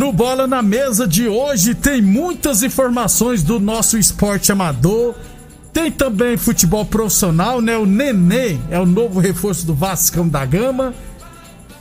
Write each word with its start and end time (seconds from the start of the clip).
No 0.00 0.14
Bola 0.14 0.46
na 0.46 0.62
Mesa 0.62 1.06
de 1.06 1.28
hoje 1.28 1.74
tem 1.74 2.00
muitas 2.00 2.62
informações 2.62 3.42
do 3.42 3.60
nosso 3.60 3.98
esporte 3.98 4.50
amador. 4.50 5.14
Tem 5.74 5.92
também 5.92 6.38
futebol 6.38 6.86
profissional, 6.86 7.60
né? 7.60 7.76
O 7.76 7.84
Nenê 7.84 8.56
é 8.70 8.80
o 8.80 8.86
novo 8.86 9.20
reforço 9.20 9.66
do 9.66 9.74
Vascão 9.74 10.26
da 10.26 10.42
Gama. 10.46 10.94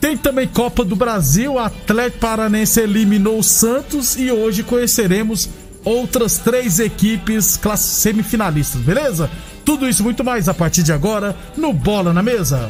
Tem 0.01 0.17
também 0.17 0.49
Copa 0.49 0.83
do 0.83 0.97
Brasil, 0.97 1.53
o 1.53 1.59
Atlético 1.59 2.19
Paranense 2.19 2.81
eliminou 2.81 3.39
o 3.39 3.43
Santos 3.43 4.17
e 4.17 4.29
hoje 4.29 4.63
conheceremos 4.63 5.47
outras 5.85 6.39
três 6.39 6.77
equipes 6.77 7.57
semifinalistas, 7.77 8.81
beleza? 8.81 9.31
Tudo 9.63 9.87
isso 9.87 10.03
muito 10.03 10.25
mais 10.25 10.49
a 10.49 10.53
partir 10.53 10.83
de 10.83 10.91
agora 10.91 11.37
no 11.55 11.71
Bola 11.71 12.11
na 12.11 12.21
Mesa. 12.21 12.69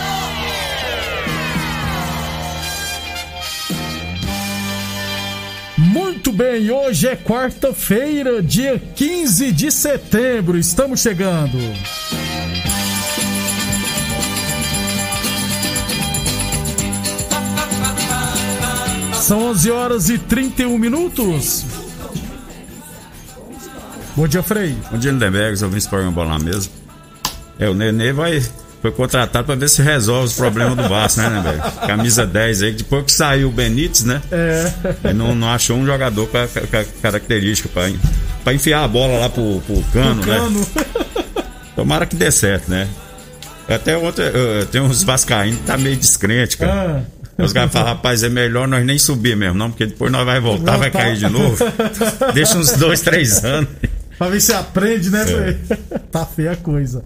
Muito 5.81 6.31
bem, 6.31 6.69
hoje 6.69 7.07
é 7.07 7.15
quarta-feira, 7.15 8.39
dia 8.39 8.79
15 8.95 9.51
de 9.51 9.71
setembro. 9.71 10.55
Estamos 10.55 10.99
chegando. 10.99 11.57
São 19.15 19.45
11 19.45 19.71
horas 19.71 20.09
e 20.09 20.19
31 20.19 20.77
minutos. 20.77 21.65
Bom 24.15 24.27
dia, 24.27 24.43
Frei. 24.43 24.77
Bom 24.91 24.99
dia, 24.99 25.11
Lindenberg. 25.11 25.59
Eu 25.59 25.69
vim 25.69 25.77
esse 25.77 25.89
programa 25.89 26.13
bola 26.13 26.37
na 26.37 26.39
mesa. 26.39 26.69
É, 27.57 27.67
o 27.67 27.73
Nenê 27.73 28.13
vai, 28.13 28.39
foi 28.81 28.91
contratado 28.91 29.45
para 29.45 29.55
ver 29.55 29.69
se 29.69 29.81
resolve 29.81 30.25
os 30.25 30.33
problemas 30.33 30.75
do 30.75 30.89
Vasco, 30.89 31.21
né, 31.21 31.29
Lindenberg? 31.29 31.61
Camisa 31.85 32.25
10 32.25 32.63
aí, 32.63 32.71
depois 32.71 33.05
que 33.05 33.11
saiu 33.11 33.49
o 33.49 33.51
Benítez, 33.51 34.03
né? 34.03 34.21
É. 34.31 34.71
Ele 35.03 35.13
não, 35.13 35.35
não 35.35 35.49
achou 35.49 35.77
um 35.77 35.85
jogador 35.85 36.27
com 36.27 36.37
a, 36.37 36.47
com 36.47 36.77
a 36.77 36.83
característica 37.01 37.69
para 38.43 38.53
enfiar 38.53 38.83
a 38.83 38.87
bola 38.87 39.19
lá 39.19 39.29
pro, 39.29 39.61
pro 39.61 39.83
cano, 39.93 40.25
né? 40.25 40.35
cano. 40.35 40.67
Tomara 41.75 42.07
que 42.07 42.15
dê 42.15 42.31
certo, 42.31 42.69
né? 42.71 42.87
Até 43.69 43.95
ontem, 43.95 44.25
tem 44.71 44.81
uns 44.81 45.03
vascaínos 45.03 45.59
que 45.59 45.65
tá 45.65 45.77
meio 45.77 45.95
descrente, 45.95 46.57
cara. 46.57 47.05
Ah. 47.37 47.43
Os 47.43 47.53
caras 47.53 47.71
falam, 47.71 47.87
rapaz, 47.87 48.23
é 48.23 48.29
melhor 48.29 48.67
nós 48.67 48.85
nem 48.85 48.97
subir 48.97 49.35
mesmo, 49.35 49.57
não, 49.57 49.69
porque 49.69 49.85
depois 49.85 50.11
nós 50.11 50.25
vai 50.25 50.39
voltar, 50.39 50.77
vai 50.77 50.91
cair 50.91 51.17
de 51.17 51.29
novo. 51.29 51.57
Deixa 52.33 52.57
uns 52.57 52.71
dois, 52.73 53.01
três 53.01 53.43
anos. 53.43 53.69
pra 54.17 54.27
ver 54.27 54.41
se 54.41 54.53
aprende, 54.53 55.09
né, 55.09 55.25
é. 55.27 55.77
Tá 56.11 56.25
feia 56.25 56.51
a 56.51 56.55
coisa. 56.55 57.03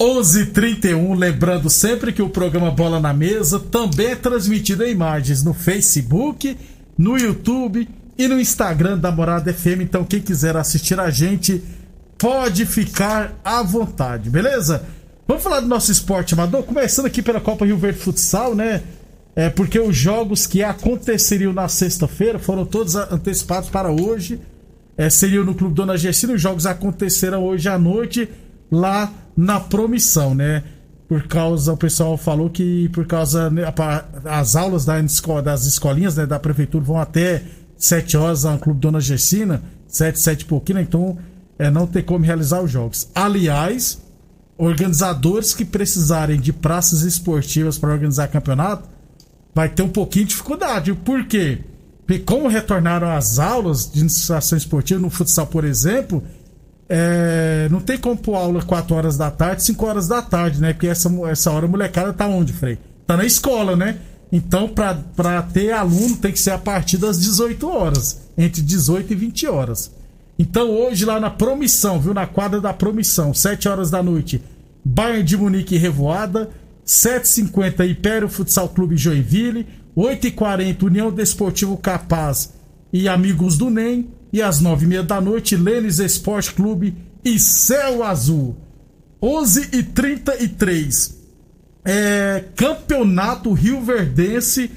11:31, 0.00 1.14
lembrando 1.14 1.70
sempre 1.70 2.12
que 2.12 2.22
o 2.22 2.28
programa 2.28 2.70
Bola 2.70 2.98
na 2.98 3.12
Mesa 3.12 3.60
também 3.60 4.08
é 4.08 4.16
transmitido 4.16 4.84
em 4.84 4.90
imagens 4.90 5.44
no 5.44 5.54
Facebook, 5.54 6.56
no 6.98 7.16
YouTube 7.16 7.88
e 8.18 8.28
no 8.28 8.40
Instagram 8.40 8.98
da 8.98 9.12
Morada 9.12 9.52
FM. 9.52 9.82
Então, 9.82 10.04
quem 10.04 10.20
quiser 10.20 10.56
assistir 10.56 10.98
a 10.98 11.10
gente, 11.10 11.62
pode 12.18 12.66
ficar 12.66 13.38
à 13.44 13.62
vontade, 13.62 14.30
beleza? 14.30 14.84
Vamos 15.26 15.42
falar 15.42 15.60
do 15.60 15.68
nosso 15.68 15.90
esporte 15.90 16.34
amador, 16.34 16.64
começando 16.64 17.06
aqui 17.06 17.22
pela 17.22 17.40
Copa 17.40 17.64
Rio 17.64 17.78
Verde 17.78 17.98
Futsal, 17.98 18.54
né? 18.54 18.82
É 19.36 19.48
porque 19.48 19.78
os 19.80 19.96
jogos 19.96 20.46
que 20.46 20.62
aconteceriam 20.62 21.52
na 21.52 21.66
sexta-feira 21.66 22.38
foram 22.38 22.64
todos 22.64 22.94
antecipados 22.94 23.68
para 23.68 23.90
hoje. 23.90 24.40
É, 24.96 25.10
seriam 25.10 25.44
no 25.44 25.54
Clube 25.54 25.74
Dona 25.74 25.96
Gessina. 25.96 26.34
Os 26.34 26.40
jogos 26.40 26.66
aconteceram 26.66 27.42
hoje 27.42 27.68
à 27.68 27.76
noite 27.76 28.28
lá 28.70 29.12
na 29.36 29.60
Promissão, 29.60 30.34
né? 30.34 30.62
Por 31.08 31.26
causa, 31.26 31.72
o 31.72 31.76
pessoal 31.76 32.16
falou 32.16 32.48
que 32.48 32.88
por 32.88 33.06
causa 33.06 33.50
né, 33.50 33.62
as 34.24 34.56
aulas 34.56 34.84
das 34.84 35.66
escolinhas 35.66 36.16
né, 36.16 36.26
da 36.26 36.38
prefeitura 36.38 36.82
vão 36.82 36.98
até 36.98 37.42
7 37.76 38.16
horas 38.16 38.44
no 38.44 38.58
Clube 38.58 38.80
Dona 38.80 39.00
Gessina, 39.00 39.62
7, 39.86 40.18
7 40.18 40.40
e 40.40 40.44
pouquinho, 40.46 40.78
né? 40.78 40.82
então 40.82 41.18
é, 41.58 41.70
não 41.70 41.86
tem 41.86 42.02
como 42.02 42.24
realizar 42.24 42.62
os 42.62 42.70
jogos. 42.70 43.08
Aliás, 43.14 44.00
organizadores 44.56 45.54
que 45.54 45.64
precisarem 45.64 46.40
de 46.40 46.52
praças 46.52 47.02
esportivas 47.02 47.78
para 47.78 47.92
organizar 47.92 48.28
campeonato 48.28 48.88
vai 49.54 49.68
ter 49.68 49.82
um 49.82 49.88
pouquinho 49.88 50.24
de 50.24 50.30
dificuldade. 50.30 50.94
Por 50.94 51.26
quê? 51.26 51.60
Porque 52.06 52.22
como 52.22 52.48
retornaram 52.48 53.10
as 53.10 53.38
aulas 53.38 53.90
de 53.90 54.00
iniciação 54.00 54.58
esportiva 54.58 55.00
no 55.00 55.10
futsal, 55.10 55.46
por 55.46 55.64
exemplo, 55.64 56.22
é, 56.88 57.68
não 57.70 57.80
tem 57.80 57.98
como 57.98 58.16
pôr 58.16 58.34
aula 58.34 58.62
4 58.62 58.94
horas 58.94 59.16
da 59.16 59.30
tarde, 59.30 59.62
5 59.62 59.86
horas 59.86 60.08
da 60.08 60.20
tarde, 60.20 60.60
né? 60.60 60.72
Porque 60.72 60.86
essa, 60.86 61.10
essa 61.28 61.50
hora 61.50 61.66
a 61.66 61.68
molecada 61.68 62.12
tá 62.12 62.26
onde, 62.26 62.52
Frei? 62.52 62.78
Tá 63.06 63.16
na 63.16 63.24
escola, 63.24 63.76
né? 63.76 63.98
Então, 64.30 64.68
para 64.68 65.42
ter 65.42 65.72
aluno, 65.72 66.16
tem 66.16 66.32
que 66.32 66.40
ser 66.40 66.50
a 66.50 66.58
partir 66.58 66.98
das 66.98 67.20
18 67.20 67.68
horas. 67.68 68.22
Entre 68.36 68.60
18 68.60 69.12
e 69.12 69.16
20 69.16 69.46
horas. 69.46 69.92
Então, 70.38 70.70
hoje, 70.70 71.04
lá 71.04 71.20
na 71.20 71.30
Promissão, 71.30 72.00
viu? 72.00 72.12
Na 72.12 72.26
quadra 72.26 72.60
da 72.60 72.72
Promissão, 72.72 73.32
7 73.32 73.68
horas 73.68 73.90
da 73.90 74.02
noite, 74.02 74.42
Bayern 74.84 75.22
de 75.22 75.36
Munique 75.36 75.76
e 75.76 75.78
Revoada. 75.78 76.50
7h50 76.86 77.88
Império 77.90 78.28
Futsal 78.28 78.68
Clube 78.68 78.96
Joinville, 78.96 79.66
8h40 79.96 80.82
União 80.82 81.10
Desportivo 81.10 81.76
Capaz 81.76 82.52
e 82.92 83.08
Amigos 83.08 83.56
do 83.56 83.70
NEM, 83.70 84.08
e 84.34 84.42
às 84.42 84.60
9h30 84.60 85.02
da 85.04 85.20
noite 85.20 85.56
Lênis 85.56 86.00
Esporte 86.00 86.52
Clube 86.52 86.92
e 87.24 87.38
Céu 87.38 88.02
Azul. 88.02 88.56
11h33 89.22 91.14
é, 91.84 92.42
Campeonato 92.56 93.52
Rio 93.52 93.80
Verdense 93.80 94.72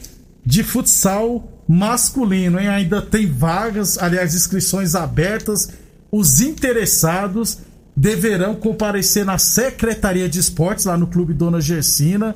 de 0.45 0.63
Futsal 0.63 1.63
Masculino, 1.67 2.59
hein? 2.59 2.67
Ainda 2.67 3.01
tem 3.01 3.25
vagas, 3.25 3.97
aliás, 3.97 4.35
inscrições 4.35 4.93
abertas. 4.93 5.69
Os 6.11 6.39
interessados 6.39 7.57
deverão 7.95 8.53
comparecer 8.53 9.25
na 9.25 9.39
Secretaria 9.39 10.29
de 10.29 10.39
Esportes, 10.39 10.85
lá 10.85 10.95
no 10.95 11.07
Clube 11.07 11.33
Dona 11.33 11.59
Gersina, 11.59 12.35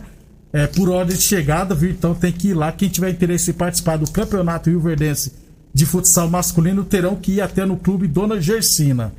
é, 0.52 0.66
por 0.66 0.90
ordem 0.90 1.16
de 1.16 1.22
chegada, 1.22 1.76
viu? 1.76 1.92
Então 1.92 2.16
tem 2.16 2.32
que 2.32 2.48
ir 2.48 2.56
lá. 2.56 2.72
Quem 2.72 2.90
tiver 2.90 3.12
interesse 3.12 3.52
em 3.52 3.54
participar 3.54 3.98
do 3.98 4.10
Campeonato 4.10 4.72
Rio 4.72 4.80
Verdense 4.80 5.41
de 5.74 5.86
Futsal 5.86 6.30
Masculino 6.30 6.84
terão 6.84 7.16
que 7.16 7.34
ir 7.34 7.42
até 7.42 7.66
no 7.66 7.78
Clube 7.78 8.08
Dona 8.08 8.42
Gersina. 8.42 9.14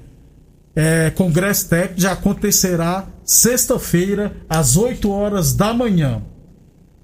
É, 0.74 1.10
Congresso 1.10 1.68
Técnico 1.68 2.00
já 2.00 2.12
acontecerá 2.12 3.06
sexta-feira, 3.24 4.34
às 4.48 4.76
8 4.76 5.10
horas 5.10 5.54
da 5.54 5.72
manhã. 5.72 6.22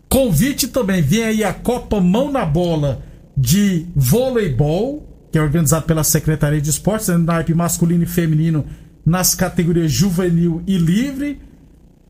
Convite 0.08 0.68
também, 0.68 1.02
vem 1.02 1.24
aí 1.24 1.44
a 1.44 1.52
Copa 1.52 2.00
Mão 2.00 2.32
na 2.32 2.44
Bola 2.44 3.02
de 3.36 3.86
Voleibol, 3.94 5.06
que 5.30 5.38
é 5.38 5.42
organizado 5.42 5.84
pela 5.84 6.02
Secretaria 6.02 6.60
de 6.60 6.70
Esportes, 6.70 7.08
no 7.08 7.18
naipe 7.18 7.54
masculino 7.54 8.04
e 8.04 8.06
feminino 8.06 8.64
nas 9.04 9.34
categorias 9.34 9.92
juvenil 9.92 10.62
e 10.66 10.76
livre. 10.76 11.40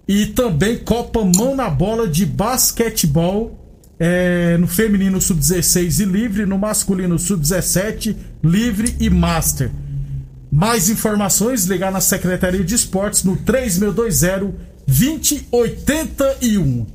E 0.06 0.26
também 0.26 0.78
Copa 0.78 1.22
Mão 1.24 1.54
na 1.54 1.68
Bola 1.68 2.08
de 2.08 2.24
basquetebol 2.24 3.67
é, 3.98 4.56
no 4.58 4.66
feminino 4.66 5.20
sub-16 5.20 6.00
e 6.00 6.04
livre, 6.04 6.46
no 6.46 6.58
masculino 6.58 7.18
sub-17, 7.18 8.16
livre 8.42 8.96
e 9.00 9.10
master. 9.10 9.70
Mais 10.50 10.88
informações, 10.88 11.66
ligar 11.66 11.92
na 11.92 12.00
Secretaria 12.00 12.64
de 12.64 12.74
Esportes 12.74 13.24
no 13.24 13.36
3620 13.36 14.68
2081. 14.88 16.86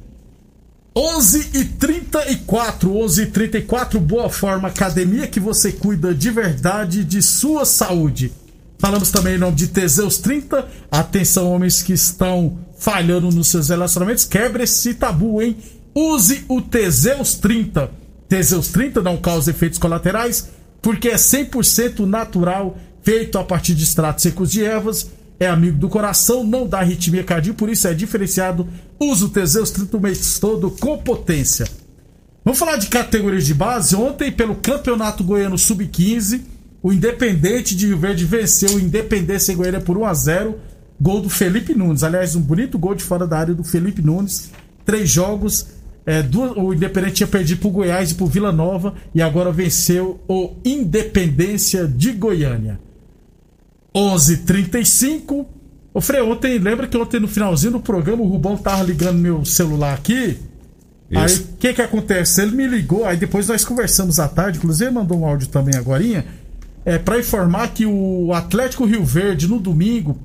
11 0.95 1.49
e 1.53 1.65
34, 1.65 2.97
11 2.97 3.21
e 3.21 3.25
34, 3.27 3.99
Boa 3.99 4.29
Forma 4.29 4.67
Academia, 4.67 5.27
que 5.27 5.39
você 5.39 5.71
cuida 5.71 6.13
de 6.13 6.29
verdade 6.31 7.03
de 7.03 7.21
sua 7.21 7.65
saúde. 7.65 8.31
Falamos 8.79 9.11
também 9.11 9.35
em 9.35 9.39
nome 9.39 9.55
de 9.55 9.67
Teseus 9.67 10.17
30. 10.17 10.67
Atenção, 10.91 11.51
homens 11.51 11.81
que 11.81 11.93
estão 11.93 12.59
falhando 12.77 13.31
nos 13.31 13.47
seus 13.47 13.69
relacionamentos. 13.69 14.25
Quebre 14.25 14.63
esse 14.63 14.93
tabu, 14.93 15.41
hein? 15.41 15.55
Use 15.95 16.45
o 16.47 16.61
Teseus 16.61 17.35
30. 17.35 17.91
Teseus 18.27 18.69
30 18.69 19.01
não 19.01 19.17
causa 19.17 19.51
efeitos 19.51 19.79
colaterais, 19.79 20.49
porque 20.81 21.09
é 21.09 21.15
100% 21.15 21.99
natural, 21.99 22.77
feito 23.01 23.37
a 23.37 23.43
partir 23.43 23.75
de 23.75 23.83
extratos 23.83 24.23
secos 24.23 24.51
de 24.51 24.63
ervas 24.63 25.09
é 25.39 25.47
amigo 25.47 25.77
do 25.77 25.89
coração, 25.89 26.43
não 26.43 26.67
dá 26.67 26.79
arritmia 26.79 27.23
cardíaca, 27.23 27.57
por 27.57 27.69
isso 27.69 27.87
é 27.87 27.93
diferenciado. 27.93 28.67
Usa 28.99 29.25
o 29.25 29.29
Teseus 29.29 29.71
30 29.71 29.97
o 29.97 29.99
mês 29.99 30.39
todo 30.39 30.71
com 30.71 30.97
potência. 30.97 31.67
Vamos 32.43 32.59
falar 32.59 32.77
de 32.77 32.87
categorias 32.87 33.45
de 33.45 33.53
base. 33.53 33.95
Ontem, 33.95 34.31
pelo 34.31 34.55
Campeonato 34.55 35.23
Goiano 35.23 35.57
Sub-15, 35.57 36.41
o 36.81 36.91
Independente 36.91 37.75
de 37.75 37.87
Rio 37.87 37.97
Verde 37.97 38.25
venceu 38.25 38.75
o 38.75 38.79
Independência 38.79 39.55
Goiânia 39.55 39.79
por 39.79 39.97
1 39.97 40.05
a 40.05 40.13
0 40.13 40.59
Gol 40.99 41.21
do 41.21 41.29
Felipe 41.29 41.73
Nunes. 41.73 42.03
Aliás, 42.03 42.35
um 42.35 42.41
bonito 42.41 42.77
gol 42.77 42.95
de 42.95 43.03
fora 43.03 43.25
da 43.25 43.37
área 43.37 43.53
do 43.53 43.63
Felipe 43.63 44.01
Nunes. 44.01 44.51
Três 44.85 45.09
jogos. 45.09 45.67
É, 46.05 46.21
duas, 46.21 46.51
o 46.57 46.73
Independente 46.73 47.13
tinha 47.13 47.27
perdido 47.27 47.59
pro 47.59 47.69
Goiás 47.69 48.11
e 48.11 48.15
pro 48.15 48.25
Vila 48.25 48.51
Nova 48.51 48.93
e 49.15 49.21
agora 49.21 49.51
venceu 49.51 50.19
o 50.27 50.55
Independência 50.65 51.87
de 51.87 52.11
Goiânia. 52.11 52.79
11:35. 53.95 55.45
Ô 55.93 56.01
Frei, 56.01 56.21
ontem, 56.21 56.57
lembra 56.57 56.87
que 56.87 56.97
ontem 56.97 57.19
no 57.19 57.27
finalzinho 57.27 57.73
do 57.73 57.79
programa 57.79 58.23
o 58.23 58.27
Rubão 58.27 58.57
tava 58.57 58.83
ligando 58.83 59.19
meu 59.19 59.45
celular 59.45 59.93
aqui? 59.93 60.37
Isso. 61.09 61.19
Aí 61.19 61.35
o 61.35 61.57
que 61.57 61.73
que 61.73 61.81
acontece? 61.81 62.41
Ele 62.41 62.55
me 62.55 62.67
ligou, 62.67 63.05
aí 63.05 63.15
depois 63.15 63.47
nós 63.47 63.63
conversamos 63.63 64.19
à 64.19 64.27
tarde, 64.27 64.57
inclusive 64.57 64.89
mandou 64.89 65.19
um 65.19 65.25
áudio 65.25 65.47
também 65.47 65.75
agora, 65.75 66.03
é, 66.83 66.97
para 66.97 67.19
informar 67.19 67.69
que 67.69 67.85
o 67.85 68.33
Atlético 68.33 68.85
Rio 68.85 69.05
Verde 69.05 69.47
no 69.47 69.59
domingo 69.59 70.17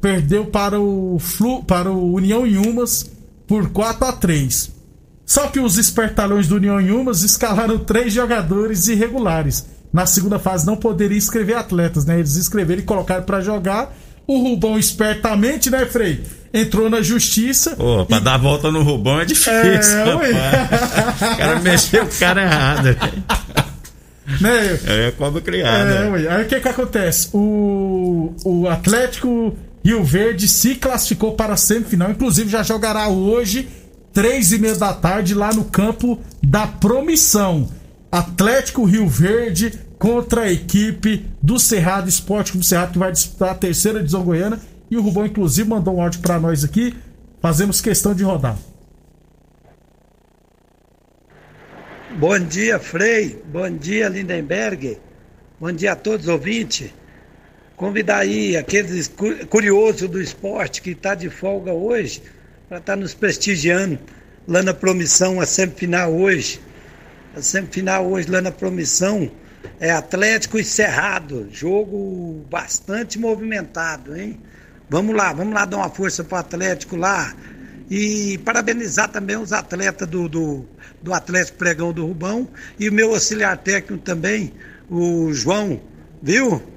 perdeu 0.00 0.46
para 0.46 0.80
o 0.80 1.18
Flu, 1.20 1.62
para 1.62 1.90
o 1.90 2.14
União 2.14 2.44
Inhumas 2.44 3.08
por 3.46 3.70
4 3.70 4.04
a 4.04 4.12
3. 4.12 4.81
Só 5.24 5.46
que 5.48 5.60
os 5.60 5.78
espertalhões 5.78 6.48
do 6.48 6.56
União 6.56 6.80
Inhumas 6.80 7.22
escalaram 7.22 7.78
três 7.78 8.12
jogadores 8.12 8.88
irregulares 8.88 9.66
na 9.92 10.06
segunda 10.06 10.38
fase 10.38 10.66
não 10.66 10.76
poderia 10.76 11.18
inscrever 11.18 11.56
atletas, 11.56 12.06
né? 12.06 12.18
Eles 12.18 12.36
inscreveram 12.36 12.80
e 12.80 12.84
colocaram 12.84 13.22
para 13.24 13.40
jogar. 13.40 13.94
O 14.26 14.38
Rubão 14.38 14.78
espertamente, 14.78 15.68
né, 15.68 15.84
Frei? 15.84 16.22
Entrou 16.54 16.88
na 16.88 17.02
justiça. 17.02 17.76
Pô, 17.76 18.06
pra 18.06 18.18
e... 18.18 18.20
dar 18.20 18.38
volta 18.38 18.70
no 18.70 18.82
Rubão 18.82 19.20
é 19.20 19.24
difícil. 19.24 19.52
É, 19.98 20.14
o 21.34 21.36
cara 21.36 21.60
mexeu 21.60 22.04
o 22.04 22.08
cara 22.18 22.42
errado. 22.42 22.96
né? 24.40 24.78
É 24.86 25.10
cobra 25.18 25.42
criada. 25.42 25.90
É, 25.90 26.10
ué. 26.10 26.28
Aí 26.28 26.44
o 26.44 26.48
que 26.48 26.60
que 26.60 26.68
acontece? 26.68 27.28
O, 27.34 28.34
o 28.44 28.68
Atlético 28.68 29.54
Rio 29.84 30.02
Verde 30.04 30.48
se 30.48 30.76
classificou 30.76 31.32
para 31.32 31.54
a 31.54 31.56
semifinal. 31.56 32.10
Inclusive 32.10 32.48
já 32.48 32.62
jogará 32.62 33.08
hoje, 33.08 33.68
três 34.12 34.52
e 34.52 34.58
meia 34.58 34.74
da 34.74 34.92
tarde, 34.92 35.34
lá 35.34 35.52
no 35.52 35.64
campo 35.64 36.20
da 36.42 36.66
Promissão. 36.66 37.70
Atlético 38.10 38.84
Rio 38.84 39.08
Verde 39.08 39.78
contra 39.98 40.42
a 40.42 40.52
equipe 40.52 41.26
do 41.40 41.58
Cerrado 41.58 42.08
Esporte 42.08 42.52
Clube 42.52 42.66
Cerrado, 42.66 42.92
que 42.92 42.98
vai 42.98 43.10
disputar 43.10 43.50
a 43.50 43.54
terceira 43.54 43.98
divisão 43.98 44.22
goiana. 44.22 44.60
E 44.90 44.96
o 44.96 45.02
Rubão, 45.02 45.24
inclusive, 45.24 45.68
mandou 45.68 45.96
um 45.96 46.02
áudio 46.02 46.20
para 46.20 46.38
nós 46.38 46.62
aqui. 46.62 46.94
Fazemos 47.40 47.80
questão 47.80 48.14
de 48.14 48.22
rodar. 48.22 48.56
Bom 52.18 52.38
dia, 52.38 52.78
Frei. 52.78 53.42
Bom 53.46 53.70
dia, 53.70 54.08
Lindenberg. 54.08 54.98
Bom 55.58 55.72
dia 55.72 55.92
a 55.92 55.96
todos 55.96 56.26
os 56.26 56.32
ouvintes. 56.32 56.90
Convidar 57.74 58.18
aí 58.18 58.56
aqueles 58.56 59.10
curiosos 59.48 60.08
do 60.08 60.20
esporte 60.20 60.82
que 60.82 60.90
está 60.90 61.14
de 61.14 61.30
folga 61.30 61.72
hoje 61.72 62.22
para 62.72 62.78
estar 62.78 62.94
tá 62.94 62.96
nos 62.96 63.12
prestigiando 63.12 63.98
lá 64.48 64.62
na 64.62 64.72
promissão, 64.72 65.42
a 65.42 65.44
semifinal 65.44 66.10
hoje 66.10 66.58
a 67.36 67.42
semifinal 67.42 68.06
hoje 68.06 68.30
lá 68.30 68.40
na 68.40 68.50
Promissão 68.50 69.30
é 69.78 69.90
Atlético 69.90 70.58
e 70.58 70.64
Cerrado. 70.64 71.48
Jogo 71.50 72.46
bastante 72.50 73.18
movimentado, 73.18 74.16
hein? 74.16 74.40
Vamos 74.88 75.14
lá, 75.14 75.34
vamos 75.34 75.52
lá 75.52 75.66
dar 75.66 75.76
uma 75.76 75.90
força 75.90 76.24
pro 76.24 76.38
Atlético 76.38 76.96
lá. 76.96 77.34
E 77.90 78.38
parabenizar 78.38 79.10
também 79.10 79.36
os 79.36 79.52
atletas 79.52 80.08
do, 80.08 80.26
do, 80.26 80.66
do 81.02 81.12
Atlético 81.12 81.58
Pregão 81.58 81.92
do 81.92 82.06
Rubão 82.06 82.48
e 82.78 82.88
o 82.88 82.92
meu 82.92 83.12
auxiliar 83.12 83.58
técnico 83.58 84.02
também, 84.02 84.54
o 84.90 85.30
João, 85.34 85.78
viu? 86.22 86.71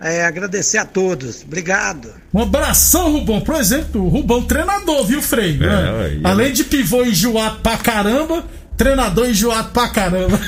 É, 0.00 0.24
agradecer 0.24 0.78
a 0.78 0.84
todos. 0.84 1.42
Obrigado. 1.42 2.12
Um 2.32 2.42
abração, 2.42 3.12
Rubão. 3.12 3.40
Por 3.40 3.54
exemplo, 3.54 4.04
o 4.04 4.08
Rubão 4.08 4.42
treinador, 4.42 5.04
viu, 5.06 5.22
Frei? 5.22 5.54
É, 5.54 5.58
né? 5.58 6.20
Além 6.24 6.52
de 6.52 6.64
pivô 6.64 7.02
enjoado 7.02 7.60
pra 7.60 7.76
caramba, 7.78 8.44
Treinador 8.76 9.26
enjoado 9.30 9.70
pra 9.70 9.88
caramba. 9.88 10.38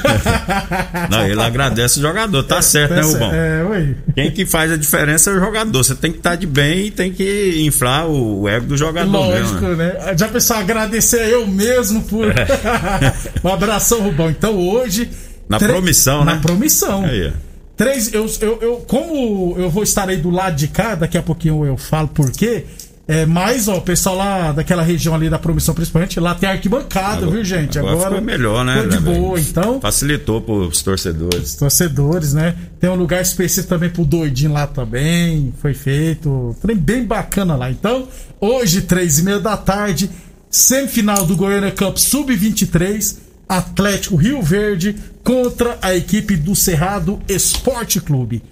Não, 1.11 1.27
ele 1.27 1.41
agradece 1.41 1.99
o 1.99 2.03
jogador, 2.03 2.43
tá 2.43 2.59
é, 2.59 2.63
certo, 2.63 2.95
né, 2.95 3.01
Rubão? 3.01 3.33
É, 3.33 3.65
ui. 3.65 3.97
Quem 4.15 4.31
que 4.31 4.45
faz 4.45 4.71
a 4.71 4.77
diferença 4.77 5.31
é 5.31 5.35
o 5.35 5.41
jogador. 5.41 5.83
Você 5.83 5.95
tem 5.95 6.13
que 6.13 6.19
estar 6.19 6.31
tá 6.31 6.37
de 6.37 6.47
bem 6.47 6.87
e 6.87 6.91
tem 6.91 7.11
que 7.11 7.63
inflar 7.65 8.07
o 8.07 8.47
ego 8.47 8.67
do 8.67 8.77
jogador. 8.77 9.11
Lógico, 9.11 9.63
mesmo, 9.63 9.77
né? 9.77 9.95
né? 9.95 10.15
Já 10.17 10.29
pensou 10.29 10.57
agradecer 10.57 11.27
eu 11.27 11.47
mesmo 11.47 12.03
por. 12.03 12.27
É. 12.29 12.47
um 13.43 13.49
abração, 13.49 14.03
Rubão. 14.03 14.29
Então 14.29 14.57
hoje. 14.57 15.09
Na 15.49 15.59
tre... 15.59 15.69
promissão, 15.69 16.23
né? 16.23 16.35
Na 16.35 16.41
promissão. 16.41 17.05
Aí. 17.07 17.33
Três, 17.79 18.13
eu, 18.13 18.27
eu, 18.41 18.59
eu, 18.61 18.77
como 18.89 19.55
eu 19.57 19.71
vou 19.71 19.85
estar 19.85 20.09
aí 20.09 20.17
do 20.17 20.31
lado 20.31 20.57
de 20.57 20.67
cá, 20.67 20.97
daqui 20.97 21.17
a 21.17 21.23
pouquinho 21.23 21.65
eu 21.65 21.77
falo 21.77 22.09
por 22.09 22.33
quê. 22.33 22.67
É, 23.07 23.25
mas, 23.25 23.69
ó, 23.69 23.77
o 23.77 23.81
pessoal 23.81 24.17
lá 24.17 24.53
daquela 24.53 24.83
região 24.83 25.15
ali 25.15 25.31
da 25.31 25.39
promissão, 25.39 25.75
principalmente, 25.75 26.19
lá 26.19 26.35
tem 26.35 26.47
arquibancada, 26.47 27.19
agora, 27.19 27.31
viu, 27.31 27.45
gente? 27.45 27.79
Agora, 27.79 27.95
agora 27.95 28.21
melhor, 28.21 28.65
né? 28.65 28.83
Ficou 28.83 28.91
de 28.91 28.99
boa, 28.99 29.41
então. 29.41 29.81
Facilitou 29.81 30.43
pros 30.43 30.83
torcedores. 30.83 31.53
Os 31.53 31.55
torcedores, 31.55 32.35
né? 32.35 32.55
Tem 32.81 32.91
um 32.91 32.97
lugar 32.97 33.23
específico 33.23 33.69
também 33.69 33.89
pro 33.89 34.05
doidinho 34.05 34.53
lá 34.53 34.67
também. 34.67 35.55
Foi 35.63 35.73
feito. 35.73 36.55
Trem 36.61 36.77
bem 36.77 37.05
bacana 37.05 37.55
lá. 37.55 37.71
Então, 37.71 38.09
hoje, 38.41 38.83
três 38.83 39.21
e 39.21 39.23
meia 39.23 39.39
da 39.39 39.57
tarde, 39.57 40.11
semifinal 40.51 41.25
do 41.25 41.37
Goiânia 41.37 41.71
Cup 41.71 41.97
Sub-23, 41.97 43.28
Atlético 43.49 44.17
Rio 44.17 44.43
Verde 44.43 44.95
contra 45.25 45.79
a 45.81 45.95
equipe 45.95 46.37
do 46.37 46.55
Cerrado 46.55 47.21
Esporte 47.29 48.01
Clube. 48.01 48.43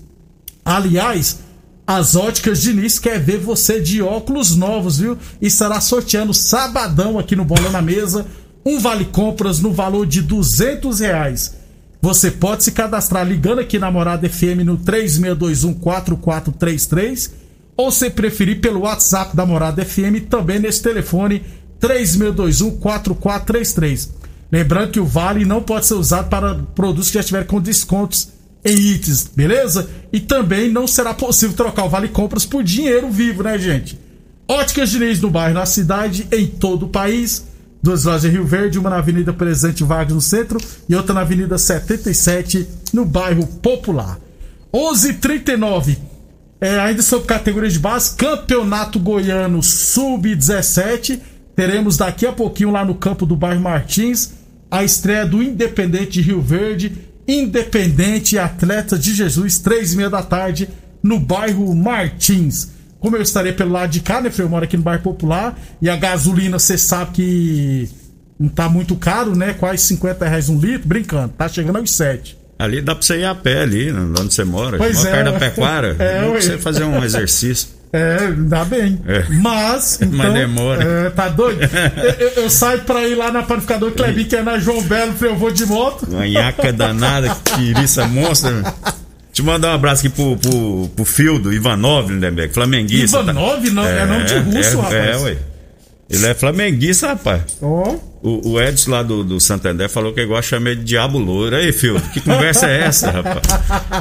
Aliás, 0.64 1.40
as 1.86 2.16
óticas 2.16 2.62
Diniz 2.62 2.98
quer 2.98 3.20
ver 3.20 3.38
você 3.38 3.80
de 3.80 4.00
óculos 4.00 4.56
novos, 4.56 4.98
viu? 4.98 5.18
E 5.40 5.46
estará 5.46 5.80
sorteando 5.80 6.32
sabadão 6.32 7.18
aqui 7.18 7.36
no 7.36 7.44
Bola 7.44 7.70
na 7.70 7.82
Mesa 7.82 8.26
um 8.64 8.78
vale 8.78 9.04
compras 9.04 9.60
no 9.60 9.72
valor 9.72 10.06
de 10.06 10.22
duzentos 10.22 11.00
reais. 11.00 11.56
Você 12.00 12.30
pode 12.30 12.64
se 12.64 12.72
cadastrar 12.72 13.26
ligando 13.26 13.58
aqui 13.58 13.78
na 13.78 13.90
Morada 13.90 14.26
FM 14.28 14.64
no 14.64 14.78
36214433 14.78 17.30
ou 17.76 17.90
se 17.90 18.08
preferir 18.08 18.60
pelo 18.60 18.80
WhatsApp 18.80 19.36
da 19.36 19.44
Morada 19.44 19.84
FM 19.84 20.26
também 20.28 20.58
nesse 20.58 20.82
telefone 20.82 21.42
36214433. 21.80 24.08
Lembrando 24.54 24.92
que 24.92 25.00
o 25.00 25.04
vale 25.04 25.44
não 25.44 25.60
pode 25.60 25.84
ser 25.84 25.94
usado 25.94 26.28
para 26.28 26.54
produtos 26.76 27.08
que 27.08 27.14
já 27.14 27.20
estiverem 27.20 27.48
com 27.48 27.60
descontos 27.60 28.28
em 28.64 28.72
itens, 28.72 29.28
beleza? 29.34 29.90
E 30.12 30.20
também 30.20 30.70
não 30.70 30.86
será 30.86 31.12
possível 31.12 31.56
trocar 31.56 31.86
o 31.86 31.88
Vale 31.88 32.06
Compras 32.06 32.46
por 32.46 32.62
dinheiro 32.62 33.10
vivo, 33.10 33.42
né, 33.42 33.58
gente? 33.58 33.98
Óticas 34.46 34.90
Diniz 34.90 35.20
no 35.20 35.28
bairro, 35.28 35.54
na 35.54 35.66
cidade, 35.66 36.28
em 36.30 36.46
todo 36.46 36.86
o 36.86 36.88
país. 36.88 37.44
Duas 37.82 38.04
lojas 38.04 38.26
em 38.26 38.28
Rio 38.28 38.46
Verde, 38.46 38.78
uma 38.78 38.90
na 38.90 38.98
Avenida 38.98 39.32
Presidente 39.32 39.82
Vargas 39.82 40.14
no 40.14 40.20
centro 40.20 40.60
e 40.88 40.94
outra 40.94 41.12
na 41.12 41.22
Avenida 41.22 41.58
77 41.58 42.64
no 42.92 43.04
bairro 43.04 43.48
Popular. 43.60 44.20
11:39 44.72 45.98
é, 46.60 46.78
ainda 46.78 47.02
sobre 47.02 47.26
categorias 47.26 47.72
de 47.72 47.80
base, 47.80 48.14
Campeonato 48.14 49.00
Goiano 49.00 49.60
Sub-17. 49.60 51.18
Teremos 51.56 51.96
daqui 51.96 52.24
a 52.24 52.32
pouquinho 52.32 52.70
lá 52.70 52.84
no 52.84 52.94
campo 52.94 53.26
do 53.26 53.34
bairro 53.34 53.60
Martins 53.60 54.43
a 54.74 54.82
estreia 54.82 55.24
do 55.24 55.40
Independente 55.40 56.14
de 56.14 56.22
Rio 56.22 56.42
Verde, 56.42 56.92
Independente 57.28 58.36
Atleta 58.36 58.98
de 58.98 59.14
Jesus, 59.14 59.56
três 59.58 59.92
e 59.92 59.96
meia 59.96 60.10
da 60.10 60.20
tarde, 60.20 60.68
no 61.00 61.20
bairro 61.20 61.72
Martins. 61.76 62.70
Como 62.98 63.14
eu 63.16 63.22
estarei 63.22 63.52
pelo 63.52 63.70
lado 63.70 63.90
de 63.90 64.00
cá, 64.00 64.20
né? 64.20 64.32
Eu 64.36 64.48
moro 64.48 64.64
aqui 64.64 64.76
no 64.76 64.82
bairro 64.82 65.00
Popular 65.00 65.56
e 65.80 65.88
a 65.88 65.94
gasolina, 65.94 66.58
você 66.58 66.76
sabe 66.76 67.12
que 67.12 67.88
não 68.36 68.48
tá 68.48 68.68
muito 68.68 68.96
caro, 68.96 69.36
né? 69.36 69.54
Quase 69.54 69.84
50 69.84 70.26
reais 70.26 70.48
um 70.48 70.58
litro, 70.58 70.88
brincando, 70.88 71.32
tá 71.38 71.48
chegando 71.48 71.76
aos 71.76 71.92
7. 71.92 72.36
Ali 72.58 72.82
dá 72.82 72.96
pra 72.96 73.04
você 73.04 73.18
ir 73.18 73.24
a 73.26 73.34
pé 73.34 73.62
ali, 73.62 73.92
onde 73.92 74.34
você 74.34 74.42
mora. 74.42 74.76
Pois 74.76 74.96
mora 74.96 75.08
é. 75.08 75.12
perto 75.12 75.32
da 75.32 75.38
pecuária. 75.38 75.96
É, 76.00 76.20
dá 76.20 76.30
pra 76.30 76.40
você 76.42 76.58
fazer 76.58 76.82
um 76.82 77.04
exercício. 77.04 77.68
É, 77.96 78.16
ainda 78.26 78.64
bem. 78.64 79.00
É. 79.06 79.24
Mas. 79.30 80.00
Mas 80.02 80.12
Então, 80.12 80.32
demora. 80.34 80.82
É, 80.82 81.10
tá 81.10 81.28
doido? 81.28 81.60
eu, 81.62 82.10
eu- 82.26 82.42
eu 82.44 82.50
saio 82.50 82.80
pra 82.80 83.06
ir 83.06 83.14
lá 83.14 83.30
na 83.30 83.42
panificador 83.44 83.92
Clebinho, 83.92 84.26
que 84.28 84.34
é 84.34 84.42
na 84.42 84.58
João 84.58 84.82
Belo, 84.82 85.14
eu 85.20 85.36
vou 85.36 85.52
de 85.52 85.64
moto. 85.64 86.04
Uma 86.10 86.26
nhaca 86.26 86.72
danada, 86.72 87.28
que 87.44 87.52
tiriça 87.54 88.04
monstra. 88.08 88.50
Deixa 88.52 88.72
eu 89.38 89.44
mandar 89.44 89.70
um 89.70 89.74
abraço 89.74 90.06
aqui 90.06 90.14
pro, 90.14 90.36
pro, 90.36 90.88
pro 90.96 91.04
Fildo, 91.04 91.52
Ivanov, 91.52 92.10
Lindenberg, 92.10 92.52
flamenguista. 92.52 93.18
Ivanov, 93.20 93.64
não, 93.70 93.84
é, 93.86 94.04
nome 94.06 94.24
de 94.24 94.34
russo, 94.38 94.58
é, 94.78 94.82
rapaz. 94.82 94.94
É, 94.94 95.16
ué. 95.18 95.36
Ele 96.08 96.26
é 96.26 96.34
flamenguista, 96.34 97.08
rapaz. 97.08 97.42
Ó. 97.62 97.96
O, 98.22 98.52
o 98.52 98.60
Edson 98.60 98.90
lá 98.90 99.02
do, 99.02 99.22
do 99.22 99.38
Santander 99.38 99.86
falou 99.88 100.12
que 100.14 100.20
igual 100.22 100.42
chamei 100.42 100.72
ele 100.72 100.80
de 100.80 100.86
Diabo 100.86 101.18
Louro. 101.18 101.54
Aí, 101.56 101.72
Fildo, 101.72 102.00
que 102.10 102.20
conversa 102.22 102.66
é 102.66 102.84
essa, 102.84 103.10
rapaz? 103.10 103.42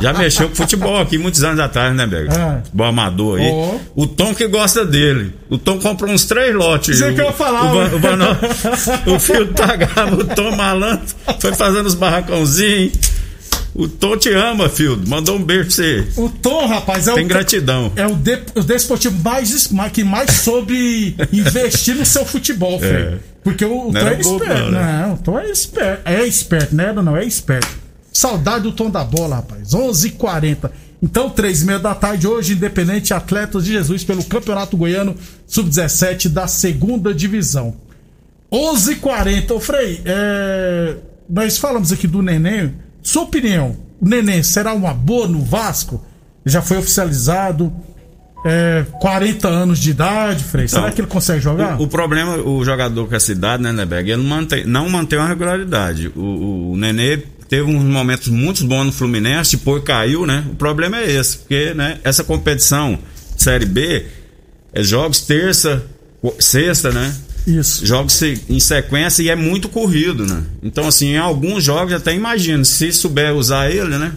Já 0.02 0.14
mexeu 0.14 0.48
com 0.48 0.56
futebol 0.56 0.98
aqui 1.02 1.18
muitos 1.18 1.44
anos 1.44 1.60
atrás, 1.60 1.94
né, 1.94 2.06
Berg? 2.08 2.30
Ah. 2.32 2.62
Futebol 2.64 2.88
amador 2.88 3.40
aí. 3.40 3.50
Ó. 3.52 3.76
O 3.96 4.08
Tom 4.08 4.34
que 4.34 4.48
gosta 4.48 4.86
dele. 4.86 5.34
O 5.50 5.58
Tom 5.58 5.78
comprou 5.80 6.10
uns 6.10 6.24
três 6.26 6.56
lotes. 6.56 6.96
Isso 6.96 7.06
aí 7.06 7.12
o, 7.12 7.16
que 7.16 7.22
eu 7.22 7.26
ia 7.26 7.32
falar, 7.34 7.66
O, 7.74 7.96
o, 7.96 8.00
Van- 8.00 8.40
o 9.16 9.20
Fildo 9.20 9.54
tagava, 9.54 10.16
o 10.16 10.24
Tom 10.24 10.56
malandro. 10.56 11.06
Foi 11.42 11.54
fazendo 11.54 11.86
os 11.88 11.96
barracãozinhos. 11.96 12.94
O 13.76 13.88
Tom 13.88 14.16
te 14.18 14.30
ama, 14.32 14.70
Fildo. 14.70 15.08
Mandou 15.10 15.36
um 15.38 15.44
beijo 15.44 15.64
pra 15.66 15.72
você. 15.76 16.08
O 16.16 16.30
Tom, 16.30 16.68
rapaz, 16.68 17.08
é 17.08 17.14
Tem 17.16 17.26
o. 17.26 17.28
gratidão. 17.28 17.92
É 17.96 18.06
o, 18.06 18.16
de, 18.16 18.40
o 18.56 18.62
desportivo 18.62 19.18
mais, 19.24 19.70
que 19.92 20.04
mais 20.04 20.32
soube 20.32 21.16
investir 21.34 21.96
no 21.96 22.06
seu 22.06 22.24
futebol, 22.26 22.80
Fred. 22.80 23.20
Porque 23.44 23.66
o, 23.66 23.90
o 23.90 23.92
Tom 23.92 23.98
é 23.98 24.16
bobo, 24.16 24.44
esperto. 24.44 24.62
não, 24.64 24.72
né? 24.72 25.06
Não, 25.08 25.14
o 25.16 25.18
Tom 25.18 25.40
é 25.40 25.50
esperto. 25.50 26.02
É 26.06 26.26
esperto, 26.26 26.76
né? 26.76 26.94
Não, 26.94 27.18
é 27.18 27.26
esperto. 27.26 27.68
Saudade 28.12 28.64
do 28.64 28.72
Tom 28.72 28.92
da 28.92 29.04
bola, 29.04 29.38
rapaz. 29.38 29.72
11h40. 29.72 30.70
Então, 31.02 31.30
três 31.30 31.64
e 31.64 31.66
meia 31.66 31.80
da 31.80 31.94
tarde, 31.96 32.28
hoje, 32.28 32.54
Independente 32.54 33.14
Atletas 33.14 33.66
de 33.66 33.74
Jesus 33.74 34.04
pelo 34.04 34.24
Campeonato 34.24 34.78
Goiano 34.78 35.16
Sub-17 35.48 36.30
da 36.30 36.48
segunda 36.48 37.14
divisão. 37.14 37.76
11h40. 38.52 39.52
Ô, 39.52 39.60
Frei, 39.60 40.00
é, 40.06 40.96
nós 41.28 41.58
falamos 41.58 41.92
aqui 41.92 42.08
do 42.08 42.22
Neném. 42.22 42.74
Sua 43.04 43.24
opinião, 43.24 43.76
o 44.02 44.08
Neném 44.08 44.42
será 44.42 44.74
uma 44.74 44.94
boa 44.94 45.28
no 45.28 45.44
Vasco? 45.44 46.04
Já 46.46 46.62
foi 46.62 46.78
oficializado. 46.78 47.72
É, 48.46 48.86
40 49.00 49.48
anos 49.48 49.80
de 49.80 49.92
idade, 49.92 50.44
Frei. 50.44 50.68
será 50.68 50.82
Então, 50.82 50.96
que 50.96 51.00
ele 51.00 51.08
consegue 51.08 51.40
jogar? 51.40 51.80
O, 51.80 51.84
o 51.84 51.88
problema, 51.88 52.36
o 52.36 52.66
jogador 52.66 53.08
com 53.08 53.16
essa 53.16 53.32
idade, 53.32 53.64
né, 53.64 53.72
Neberg, 53.72 54.12
ele 54.12 54.22
não 54.22 54.30
mantém, 54.30 54.66
não 54.66 54.90
mantém 54.90 55.18
uma 55.18 55.30
regularidade. 55.30 56.12
O, 56.14 56.20
o, 56.20 56.72
o 56.74 56.78
Nenê 56.78 57.24
teve 57.48 57.64
uns 57.72 57.84
momentos 57.84 58.28
muito 58.28 58.66
bons 58.66 58.86
no 58.86 58.92
Fluminense, 58.92 59.56
depois 59.56 59.82
caiu, 59.84 60.26
né? 60.26 60.44
O 60.52 60.56
problema 60.56 60.98
é 60.98 61.10
esse, 61.10 61.38
porque 61.38 61.74
né, 61.74 62.00
essa 62.04 62.22
competição 62.22 63.00
Série 63.38 63.66
B 63.66 64.06
é 64.74 64.84
jogos 64.84 65.22
terça, 65.22 65.84
sexta, 66.40 66.92
né? 66.92 67.14
Isso. 67.46 67.86
Jogos 67.86 68.22
em 68.22 68.60
sequência 68.60 69.22
e 69.22 69.30
é 69.30 69.36
muito 69.36 69.68
corrido, 69.68 70.26
né? 70.26 70.44
Então, 70.62 70.88
assim, 70.88 71.14
em 71.14 71.18
alguns 71.18 71.64
jogos, 71.64 71.94
até 71.94 72.14
imagino, 72.14 72.64
se 72.64 72.92
souber 72.94 73.34
usar 73.34 73.70
ele, 73.70 73.98
né? 73.98 74.14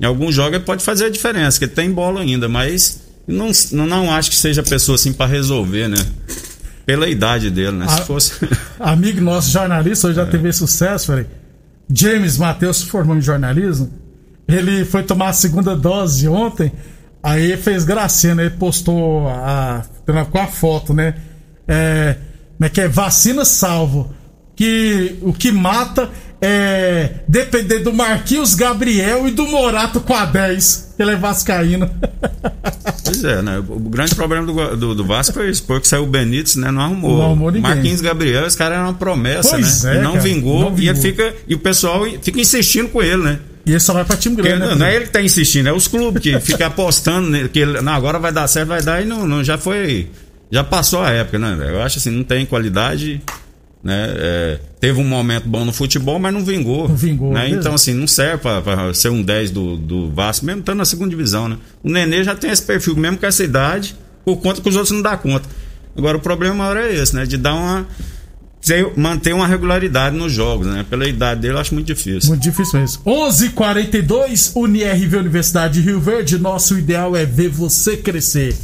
Em 0.00 0.04
alguns 0.04 0.34
jogos 0.34 0.54
ele 0.54 0.64
pode 0.64 0.84
fazer 0.84 1.06
a 1.06 1.10
diferença, 1.10 1.58
porque 1.58 1.64
ele 1.64 1.72
tem 1.72 1.92
bola 1.92 2.20
ainda, 2.20 2.48
mas 2.48 3.00
não, 3.26 3.50
não, 3.72 4.10
acho 4.12 4.30
que 4.30 4.36
seja 4.36 4.60
a 4.60 4.64
pessoa 4.64 4.96
assim 4.96 5.12
para 5.12 5.26
resolver, 5.26 5.88
né? 5.88 5.98
Pela 6.86 7.08
idade 7.08 7.50
dele, 7.50 7.72
né? 7.72 7.88
Se 7.88 8.02
fosse. 8.02 8.32
Amigo 8.78 9.20
nosso 9.20 9.50
jornalista, 9.50 10.08
hoje 10.08 10.16
já 10.16 10.26
teve 10.26 10.52
sucesso, 10.52 11.12
Frei. 11.12 11.26
James 11.92 12.38
Matheus 12.38 12.78
se 12.78 12.86
formou 12.86 13.16
em 13.16 13.20
jornalismo. 13.20 13.90
Ele 14.46 14.84
foi 14.84 15.02
tomar 15.02 15.28
a 15.28 15.32
segunda 15.32 15.76
dose 15.76 16.26
ontem. 16.28 16.72
Aí 17.22 17.56
fez 17.56 17.84
gracinha, 17.84 18.34
né? 18.34 18.46
Ele 18.46 18.54
postou 18.56 19.28
a, 19.28 19.84
com 20.30 20.38
a 20.38 20.46
foto, 20.46 20.94
né? 20.94 21.14
É, 21.66 22.16
como 22.58 22.66
é 22.66 22.68
que 22.68 22.80
é? 22.80 22.88
Vacina 22.88 23.44
salvo. 23.44 24.12
Que 24.56 25.16
o 25.22 25.32
que 25.32 25.52
mata 25.52 26.10
é 26.40 27.20
depender 27.28 27.78
do 27.78 27.92
Marquinhos 27.92 28.54
Gabriel 28.54 29.28
e 29.28 29.30
do 29.30 29.46
Morato 29.46 30.00
com 30.00 30.14
a 30.14 30.24
10. 30.24 30.94
Ele 30.98 31.12
é 31.12 31.16
vascaíno. 31.16 31.88
Pois 33.04 33.24
é, 33.24 33.40
né? 33.40 33.58
O 33.58 33.78
grande 33.80 34.14
problema 34.14 34.44
do, 34.46 34.76
do, 34.76 34.94
do 34.96 35.04
Vasco 35.04 35.32
foi 35.32 35.48
isso, 35.48 35.62
porque 35.64 35.88
saiu 35.88 36.02
o 36.02 36.06
Benítez, 36.06 36.56
né? 36.56 36.70
Não 36.70 36.82
arrumou. 36.82 37.16
Não 37.16 37.24
arrumou 37.24 37.50
ninguém. 37.50 37.62
Marquinhos 37.70 38.02
Gabriel, 38.02 38.46
esse 38.46 38.56
cara 38.56 38.74
era 38.74 38.84
uma 38.84 38.92
promessa, 38.92 39.48
Pois 39.50 39.84
né? 39.84 39.96
é, 39.96 39.98
e 39.98 40.02
não 40.02 40.12
cara, 40.12 40.22
vingou, 40.24 40.60
não 40.70 40.78
E, 40.78 40.88
ele 40.88 40.92
vingou. 41.00 41.02
fica, 41.02 41.34
e 41.48 41.54
o 41.54 41.58
pessoal 41.58 42.04
fica 42.20 42.38
insistindo 42.38 42.90
com 42.90 43.02
ele, 43.02 43.22
né? 43.22 43.38
E 43.64 43.70
ele 43.70 43.80
só 43.80 43.94
vai 43.94 44.04
pra 44.04 44.14
time 44.14 44.36
Porque 44.36 44.48
grande, 44.50 44.64
né? 44.64 44.70
não, 44.72 44.78
não 44.80 44.86
é 44.86 44.94
ele 44.96 45.06
que 45.06 45.10
tá 45.12 45.22
insistindo, 45.22 45.68
é 45.70 45.72
os 45.72 45.88
clubes 45.88 46.22
que 46.22 46.38
ficam 46.40 46.66
apostando 46.66 47.30
nele, 47.30 47.48
que 47.48 47.60
ele, 47.60 47.80
não, 47.80 47.92
agora 47.94 48.18
vai 48.18 48.30
dar 48.30 48.46
certo, 48.46 48.68
vai 48.68 48.82
dar, 48.82 49.02
e 49.02 49.06
não, 49.06 49.26
não, 49.26 49.42
já 49.42 49.56
foi. 49.56 50.10
Já 50.50 50.64
passou 50.64 51.00
a 51.02 51.10
época, 51.10 51.38
né? 51.38 51.56
Eu 51.70 51.82
acho 51.82 51.98
assim, 51.98 52.10
não 52.10 52.24
tem 52.24 52.46
qualidade. 52.46 53.20
Né? 53.84 54.06
É, 54.16 54.58
teve 54.80 54.98
um 55.00 55.04
momento 55.04 55.48
bom 55.48 55.64
no 55.64 55.72
futebol, 55.72 56.18
mas 56.18 56.32
não 56.34 56.44
vingou. 56.44 56.88
Não 56.88 56.96
vingou, 56.96 57.32
Né? 57.32 57.44
mesmo. 57.44 57.60
Então, 57.60 57.74
assim, 57.74 57.94
não 57.94 58.06
serve 58.08 58.38
pra, 58.38 58.60
pra 58.60 58.92
ser 58.94 59.08
um 59.10 59.22
10 59.22 59.50
do, 59.52 59.76
do 59.76 60.10
Vasco, 60.10 60.44
mesmo 60.44 60.60
estando 60.60 60.78
na 60.78 60.84
segunda 60.84 61.10
divisão, 61.10 61.48
né? 61.48 61.56
O 61.82 61.88
Nenê 61.90 62.24
já 62.24 62.34
tem 62.34 62.50
esse 62.50 62.62
perfil, 62.62 62.96
mesmo 62.96 63.18
com 63.18 63.26
essa 63.26 63.44
idade, 63.44 63.94
por 64.24 64.36
conta 64.38 64.60
que 64.60 64.68
os 64.68 64.74
outros 64.74 64.92
não 64.92 65.00
dão 65.02 65.16
conta. 65.16 65.48
Agora, 65.96 66.16
o 66.16 66.20
problema 66.20 66.54
maior 66.56 66.76
é 66.76 66.92
esse, 66.94 67.14
né? 67.14 67.24
De 67.24 67.36
dar 67.36 67.54
uma. 67.54 67.86
ter- 68.60 68.92
manter 68.96 69.32
uma 69.32 69.46
regularidade 69.46 70.16
nos 70.16 70.32
jogos, 70.32 70.66
né? 70.66 70.84
Pela 70.88 71.06
idade 71.06 71.40
dele, 71.42 71.54
eu 71.54 71.58
acho 71.58 71.72
muito 71.74 71.86
difícil. 71.86 72.30
Muito 72.30 72.42
difícil 72.42 72.80
mesmo. 72.80 73.02
11:42 73.04 74.52
UniRV 74.56 75.16
Universidade 75.18 75.74
de 75.74 75.80
Rio 75.88 76.00
Verde. 76.00 76.38
Nosso 76.38 76.76
ideal 76.78 77.14
é 77.16 77.24
ver 77.24 77.48
você 77.48 77.96
crescer. 77.96 78.56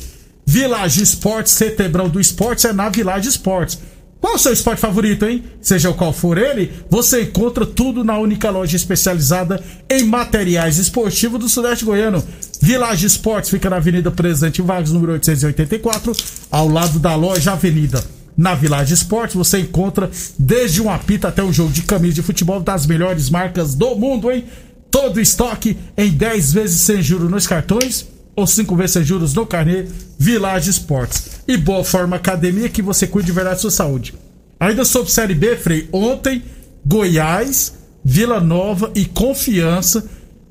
Village 0.46 1.02
Esportes, 1.02 1.52
Setebrão 1.52 2.08
do 2.08 2.20
Esportes 2.20 2.64
é 2.64 2.72
na 2.72 2.88
Village 2.88 3.28
Esportes. 3.28 3.78
Qual 4.20 4.36
o 4.36 4.38
seu 4.38 4.54
esporte 4.54 4.80
favorito, 4.80 5.26
hein? 5.26 5.44
Seja 5.60 5.92
qual 5.92 6.10
for 6.10 6.38
ele, 6.38 6.72
você 6.88 7.24
encontra 7.24 7.66
tudo 7.66 8.02
na 8.02 8.18
única 8.18 8.48
loja 8.48 8.74
especializada 8.74 9.62
em 9.90 10.02
materiais 10.02 10.78
esportivos 10.78 11.38
do 11.38 11.48
Sudeste 11.48 11.84
Goiano. 11.84 12.24
Village 12.60 13.06
Esportes 13.06 13.50
fica 13.50 13.68
na 13.68 13.76
Avenida 13.76 14.10
Presidente 14.10 14.62
Vargas, 14.62 14.92
número 14.92 15.12
884, 15.12 16.12
ao 16.50 16.68
lado 16.68 16.98
da 16.98 17.14
loja 17.14 17.52
Avenida. 17.52 18.02
Na 18.34 18.54
Village 18.54 18.94
Esportes 18.94 19.36
você 19.36 19.58
encontra 19.58 20.10
desde 20.38 20.80
um 20.80 20.90
apito 20.90 21.26
até 21.26 21.42
um 21.42 21.52
jogo 21.52 21.70
de 21.70 21.82
camisa 21.82 22.14
de 22.14 22.22
futebol 22.22 22.60
das 22.60 22.86
melhores 22.86 23.28
marcas 23.28 23.74
do 23.74 23.94
mundo, 23.94 24.30
hein? 24.30 24.44
Todo 24.90 25.20
estoque 25.20 25.76
em 25.98 26.10
10 26.10 26.52
vezes 26.52 26.80
sem 26.80 27.02
juros 27.02 27.30
nos 27.30 27.46
cartões 27.46 28.13
ou 28.36 28.46
5 28.46 28.74
vezes 28.76 28.92
sem 28.92 29.04
juros 29.04 29.34
no 29.34 29.46
carnê 29.46 29.86
Village 30.18 30.70
Esportes. 30.70 31.40
E 31.46 31.56
Boa 31.56 31.84
Forma 31.84 32.16
Academia 32.16 32.68
que 32.68 32.82
você 32.82 33.06
cuide 33.06 33.26
de 33.26 33.32
verdade 33.32 33.56
da 33.56 33.60
sua 33.60 33.70
saúde. 33.70 34.14
Ainda 34.58 34.84
sobre 34.84 35.10
Série 35.10 35.34
B, 35.34 35.56
Frei, 35.56 35.88
ontem 35.92 36.42
Goiás, 36.84 37.74
Vila 38.04 38.40
Nova 38.40 38.90
e 38.94 39.04
Confiança 39.04 40.04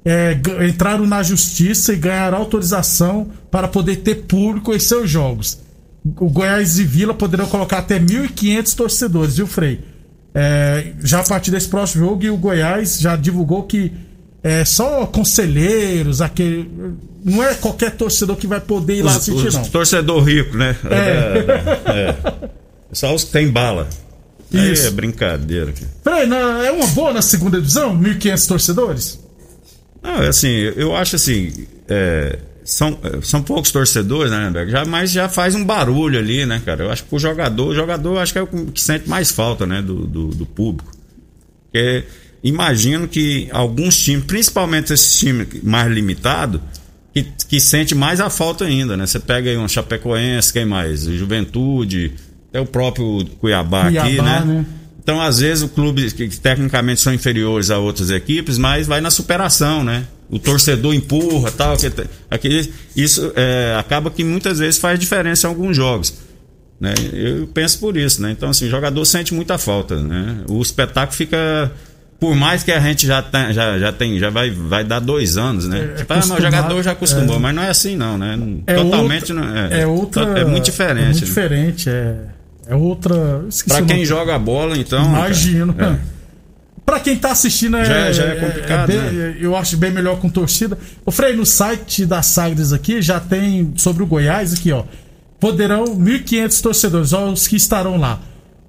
é, 0.06 0.38
entraram 0.68 1.06
na 1.06 1.24
justiça 1.24 1.94
e 1.94 1.98
ganharam 1.98 2.38
autorização 2.38 3.30
para 3.50 3.68
poder 3.68 3.98
ter 3.98 4.24
público 4.24 4.74
em 4.74 4.80
seus 4.80 5.10
jogos. 5.10 5.60
O 6.20 6.30
Goiás 6.30 6.80
e 6.80 6.84
Vila 6.84 7.14
poderão 7.14 7.46
colocar 7.48 7.78
até 7.78 7.98
1.500 8.00 8.76
torcedores, 8.76 9.38
viu, 9.38 9.48
Frei? 9.48 9.80
É, 10.36 10.94
já 11.02 11.22
a 11.22 11.24
partir 11.24 11.52
desse 11.52 11.70
próximo 11.70 12.06
jogo, 12.06 12.24
e 12.24 12.30
o 12.30 12.36
Goiás 12.36 13.00
já 13.00 13.16
divulgou 13.16 13.64
que 13.64 13.94
é 14.44 14.66
só 14.66 15.06
conselheiros, 15.06 16.22
aquele. 16.22 16.70
Não 17.24 17.42
é 17.42 17.54
qualquer 17.56 17.92
torcedor 17.92 18.36
que 18.36 18.46
vai 18.46 18.60
poder 18.60 18.98
ir 18.98 19.02
lá 19.02 19.12
Os, 19.12 19.18
assistir, 19.18 19.48
os 19.48 19.54
não. 19.56 19.64
torcedor 19.64 20.22
rico, 20.24 20.58
né? 20.58 20.76
É. 20.92 21.90
é. 21.92 22.50
Só 22.92 23.16
os 23.16 23.24
que 23.24 23.32
tem 23.32 23.50
bala. 23.50 23.88
Aí 24.54 24.74
Isso. 24.74 24.88
é 24.88 24.92
brincadeira. 24.92 25.74
Peraí, 26.04 26.30
é 26.66 26.72
uma 26.72 26.86
boa 26.88 27.14
na 27.14 27.22
segunda 27.22 27.58
divisão? 27.58 27.98
1.500 27.98 28.48
torcedores? 28.48 29.20
Não, 30.02 30.22
é 30.22 30.28
assim, 30.28 30.50
eu 30.50 30.96
acho 30.96 31.16
assim. 31.16 31.66
é, 31.88 32.38
são, 32.64 32.98
são 33.22 33.42
poucos 33.42 33.72
torcedores, 33.72 34.32
né? 34.32 34.52
Já, 34.68 34.86
mas 34.86 35.12
já 35.12 35.28
faz 35.28 35.56
um 35.56 35.66
barulho 35.66 36.20
ali, 36.20 36.46
né, 36.46 36.62
cara? 36.64 36.84
Eu 36.84 36.92
acho 36.92 37.04
que 37.04 37.16
o 37.16 37.20
jogador, 37.20 37.68
o 37.68 37.76
jogador 37.76 38.18
acho 38.20 38.34
que 38.34 38.40
é 38.40 38.42
o 38.42 38.48
que 38.48 38.82
sente 38.82 39.08
mais 39.10 39.32
falta, 39.32 39.66
né, 39.66 39.82
do, 39.82 40.06
do, 40.06 40.28
do 40.28 40.46
público. 40.46 40.92
Porque 41.64 42.04
imagino 42.44 43.08
que 43.08 43.48
alguns 43.52 43.98
times, 43.98 44.26
principalmente 44.26 44.92
esses 44.94 45.18
times 45.18 45.48
mais 45.64 45.92
limitados, 45.92 46.60
que, 47.14 47.24
que 47.48 47.60
sente 47.60 47.96
mais 47.96 48.20
a 48.20 48.30
falta 48.30 48.66
ainda, 48.66 48.98
né? 48.98 49.06
Você 49.06 49.20
pega 49.20 49.50
aí 49.50 49.58
um 49.58 49.68
Chapecoense, 49.68 50.52
quem 50.52 50.66
mais? 50.66 51.04
Juventude, 51.04 52.14
até 52.50 52.60
o 52.60 52.66
próprio 52.66 53.26
Cuiabá, 53.40 53.84
Cuiabá 53.84 54.08
aqui, 54.08 54.22
né? 54.22 54.44
né? 54.46 54.66
Então, 55.04 55.22
às 55.22 55.40
vezes, 55.40 55.64
o 55.64 55.68
clube 55.68 56.10
que 56.12 56.28
tecnicamente 56.30 57.02
são 57.02 57.14
inferiores 57.14 57.70
a 57.70 57.78
outras 57.78 58.10
equipes, 58.10 58.58
mas 58.58 58.88
vai 58.88 59.02
na 59.02 59.12
superação, 59.12 59.84
né? 59.84 60.08
O 60.30 60.40
torcedor 60.40 60.94
empurra 60.94 61.52
tal. 61.52 61.76
Que, 61.76 61.92
aquele, 62.32 62.74
isso 62.96 63.32
é, 63.36 63.76
acaba 63.78 64.10
que 64.10 64.24
muitas 64.24 64.60
vezes 64.60 64.80
faz 64.80 64.98
diferença 64.98 65.46
em 65.46 65.50
alguns 65.50 65.76
jogos. 65.76 66.14
Né? 66.80 66.94
Eu 67.12 67.48
penso 67.48 67.80
por 67.80 67.98
isso, 67.98 68.22
né? 68.22 68.32
Então, 68.32 68.50
assim, 68.50 68.66
o 68.66 68.70
jogador 68.70 69.04
sente 69.04 69.34
muita 69.34 69.58
falta, 69.58 70.02
né? 70.02 70.38
O 70.48 70.62
espetáculo 70.62 71.18
fica 71.18 71.72
por 72.24 72.36
mais 72.38 72.64
que 72.64 72.72
a 72.72 72.80
gente 72.80 73.06
já, 73.06 73.22
tem, 73.22 73.52
já, 73.52 73.78
já 73.78 73.92
tem, 73.92 74.18
já 74.18 74.30
vai, 74.30 74.50
vai 74.50 74.82
dar 74.82 75.02
dois 75.02 75.36
anos, 75.36 75.68
né? 75.68 75.90
É, 75.92 75.96
tipo, 75.96 76.14
ah, 76.14 76.20
o 76.20 76.42
jogador 76.42 76.82
já 76.82 76.94
acostumou, 76.94 77.36
é, 77.36 77.40
mas 77.40 77.54
não 77.54 77.64
é 77.64 77.70
assim 77.70 77.98
não, 77.98 78.18
né? 78.18 78.40
É 78.66 78.76
Totalmente 78.76 79.34
outra, 79.34 79.36
não 79.36 79.58
é. 79.58 79.82
É, 79.82 79.86
outra, 79.86 80.40
é 80.40 80.46
muito 80.46 80.64
diferente. 80.64 81.02
É 81.02 81.06
muito 81.08 81.20
né? 81.20 81.26
diferente, 81.26 81.90
é, 81.90 82.16
é 82.68 82.76
outra. 82.76 83.44
Para 83.68 83.82
quem 83.82 84.06
joga 84.06 84.40
bola, 84.40 84.78
então. 84.78 85.04
Imagino. 85.04 85.74
Cara, 85.74 86.00
é. 86.10 86.14
Pra 86.86 87.02
quem 87.02 87.18
tá 87.18 87.32
assistindo 87.32 87.76
é, 87.76 87.84
já, 87.84 88.12
já 88.14 88.24
é 88.24 88.36
complicado. 88.36 88.88
Bem, 88.88 88.98
né? 88.98 89.38
Eu 89.42 89.58
acho 89.58 89.76
bem 89.76 89.92
melhor 89.92 90.18
com 90.22 90.30
torcida. 90.30 90.78
O 91.06 91.12
Frei, 91.12 91.36
no 91.36 91.46
site 91.46 92.06
da 92.06 92.22
Sagres 92.22 92.72
aqui 92.72 93.02
já 93.02 93.20
tem 93.20 93.74
sobre 93.76 94.02
o 94.02 94.06
Goiás 94.06 94.54
aqui, 94.54 94.72
ó. 94.72 94.86
Poderão 95.42 95.84
1.500 95.84 96.62
torcedores, 96.62 97.12
ó, 97.12 97.30
os 97.30 97.50
que 97.50 97.58
estarão 97.58 97.98
lá 97.98 98.22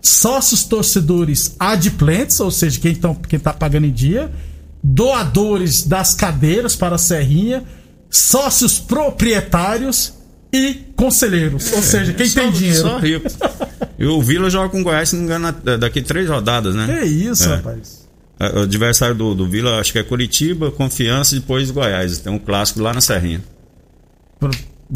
sócios 0.04 0.64
torcedores 0.64 1.56
adimplentes, 1.58 2.38
ou 2.38 2.50
seja, 2.50 2.78
quem, 2.78 2.94
tão, 2.94 3.14
quem 3.14 3.38
tá 3.38 3.52
pagando 3.52 3.86
em 3.86 3.92
dia, 3.92 4.30
doadores 4.82 5.84
das 5.84 6.14
cadeiras 6.14 6.76
para 6.76 6.96
a 6.96 6.98
Serrinha, 6.98 7.64
sócios 8.10 8.78
proprietários 8.78 10.12
e 10.52 10.74
conselheiros. 10.94 11.72
É, 11.72 11.76
ou 11.76 11.82
seja, 11.82 12.12
quem 12.12 12.26
só, 12.26 12.40
tem 12.40 12.52
dinheiro. 12.52 12.80
Só 12.80 12.98
rico. 12.98 13.26
e 13.98 14.04
o 14.04 14.20
Vila 14.20 14.50
joga 14.50 14.68
com 14.68 14.82
o 14.82 14.84
Goiás, 14.84 15.08
se 15.08 15.16
não 15.16 15.22
me 15.22 15.26
engano, 15.26 15.78
daqui 15.78 16.02
três 16.02 16.28
rodadas, 16.28 16.74
né? 16.74 17.00
É 17.02 17.06
isso, 17.06 17.44
é. 17.44 17.56
rapaz. 17.56 18.04
O 18.54 18.60
adversário 18.60 19.14
do, 19.14 19.34
do 19.34 19.48
Vila, 19.48 19.80
acho 19.80 19.92
que 19.92 19.98
é 19.98 20.02
Curitiba, 20.02 20.70
Confiança 20.70 21.34
e 21.34 21.40
depois 21.40 21.70
Goiás. 21.70 22.18
Tem 22.18 22.32
um 22.32 22.38
clássico 22.38 22.80
lá 22.82 22.92
na 22.92 23.00
Serrinha. 23.00 23.42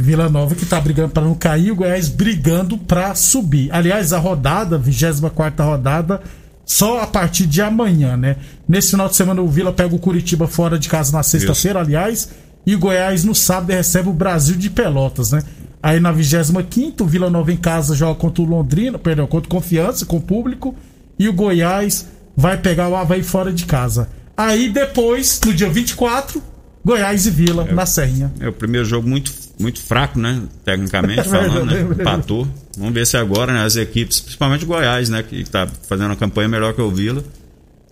Vila 0.01 0.29
Nova 0.29 0.55
que 0.55 0.65
tá 0.65 0.81
brigando 0.81 1.11
para 1.11 1.25
não 1.25 1.35
cair, 1.35 1.73
o 1.73 1.77
Goiás 1.77 2.09
brigando 2.09 2.79
para 2.79 3.15
subir. 3.15 3.69
Aliás, 3.73 4.13
a 4.13 4.19
rodada, 4.19 4.79
24 4.79 5.65
rodada, 5.65 6.21
só 6.65 7.01
a 7.01 7.07
partir 7.07 7.47
de 7.47 7.61
amanhã, 7.61 8.17
né? 8.17 8.37
Nesse 8.69 8.93
final 8.93 9.09
de 9.09 9.17
semana 9.17 9.43
o 9.43 9.49
Vila 9.49 9.73
pega 9.73 9.95
o 9.95 9.99
Curitiba 9.99 10.47
fora 10.47 10.79
de 10.79 10.89
casa 10.89 11.17
na 11.17 11.23
sexta-feira, 11.23 11.81
aliás, 11.81 12.29
e 12.65 12.75
o 12.75 12.79
Goiás 12.79 13.25
no 13.25 13.35
sábado 13.35 13.71
recebe 13.71 14.09
o 14.09 14.13
Brasil 14.13 14.57
de 14.57 14.71
Pelotas, 14.71 15.33
né? 15.33 15.43
Aí 15.83 15.99
na 15.99 16.13
25 16.13 17.03
o 17.03 17.07
Vila 17.07 17.29
Nova 17.29 17.53
em 17.53 17.57
casa 17.57 17.95
joga 17.95 18.19
contra 18.19 18.43
o 18.43 18.47
Londrina, 18.47 18.99
perdão, 18.99 19.27
contra 19.27 19.47
o 19.47 19.51
Confiança, 19.51 20.07
com 20.07 20.19
o 20.19 20.23
público, 20.23 20.75
e 21.19 21.29
o 21.29 21.33
Goiás 21.33 22.07
vai 22.37 22.57
pegar 22.57 22.89
o 22.89 22.97
Havaí 22.97 23.23
fora 23.23 23.53
de 23.53 23.65
casa. 23.65 24.09
Aí 24.37 24.69
depois, 24.69 25.41
no 25.45 25.53
dia 25.53 25.69
24, 25.69 26.41
Goiás 26.89 27.27
e 27.27 27.31
Vila, 27.31 27.67
é, 27.69 27.75
na 27.75 27.85
Serrinha. 27.85 28.33
É 28.41 28.49
o 28.49 28.53
primeiro 28.53 28.87
jogo 28.87 29.07
muito 29.07 29.31
muito 29.61 29.79
fraco, 29.79 30.19
né? 30.19 30.41
Tecnicamente 30.65 31.25
falando, 31.29 31.67
né? 31.67 31.83
Empatou. 31.83 32.49
Vamos 32.79 32.95
ver 32.95 33.07
se 33.07 33.15
agora, 33.19 33.53
né? 33.53 33.63
As 33.63 33.77
equipes, 33.77 34.21
principalmente 34.21 34.65
o 34.65 34.69
Goiás, 34.69 35.11
né? 35.11 35.23
Que 35.23 35.37
está 35.37 35.67
fazendo 35.87 36.07
uma 36.07 36.17
campanha 36.17 36.49
melhor 36.49 36.73
que 36.73 36.81
o 36.81 36.91
Vila. 36.91 37.23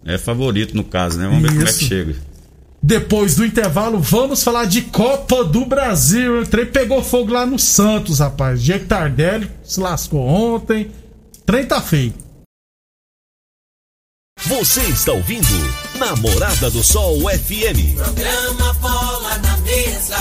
É 0.03 0.17
favorito 0.17 0.75
no 0.75 0.83
caso, 0.83 1.19
né? 1.19 1.27
Vamos 1.27 1.43
ver 1.43 1.49
Isso. 1.49 1.57
como 1.57 1.69
é 1.69 1.73
que 1.75 1.85
chega. 1.85 2.17
Depois 2.83 3.37
do 3.37 3.45
intervalo, 3.45 4.01
vamos 4.01 4.43
falar 4.43 4.65
de 4.65 4.81
Copa 4.81 5.45
do 5.45 5.67
Brasil. 5.67 6.41
O 6.41 6.47
trem 6.47 6.65
pegou 6.65 7.03
fogo 7.03 7.33
lá 7.33 7.45
no 7.45 7.59
Santos, 7.59 8.21
rapaz. 8.21 8.63
Diego 8.63 8.87
Tardelli 8.87 9.51
se 9.63 9.79
lascou 9.79 10.21
ontem. 10.21 10.91
O 11.37 11.45
trem 11.45 11.67
tá 11.67 11.83
feio. 11.83 12.15
Você 14.47 14.81
está 14.83 15.13
ouvindo 15.13 15.47
Namorada 15.97 16.71
do 16.71 16.85
Sol 16.85 17.21
FM. 17.21 17.97
Programa 17.97 18.75
Bola 18.75 19.39
na 19.39 19.57
Mesa 19.59 20.19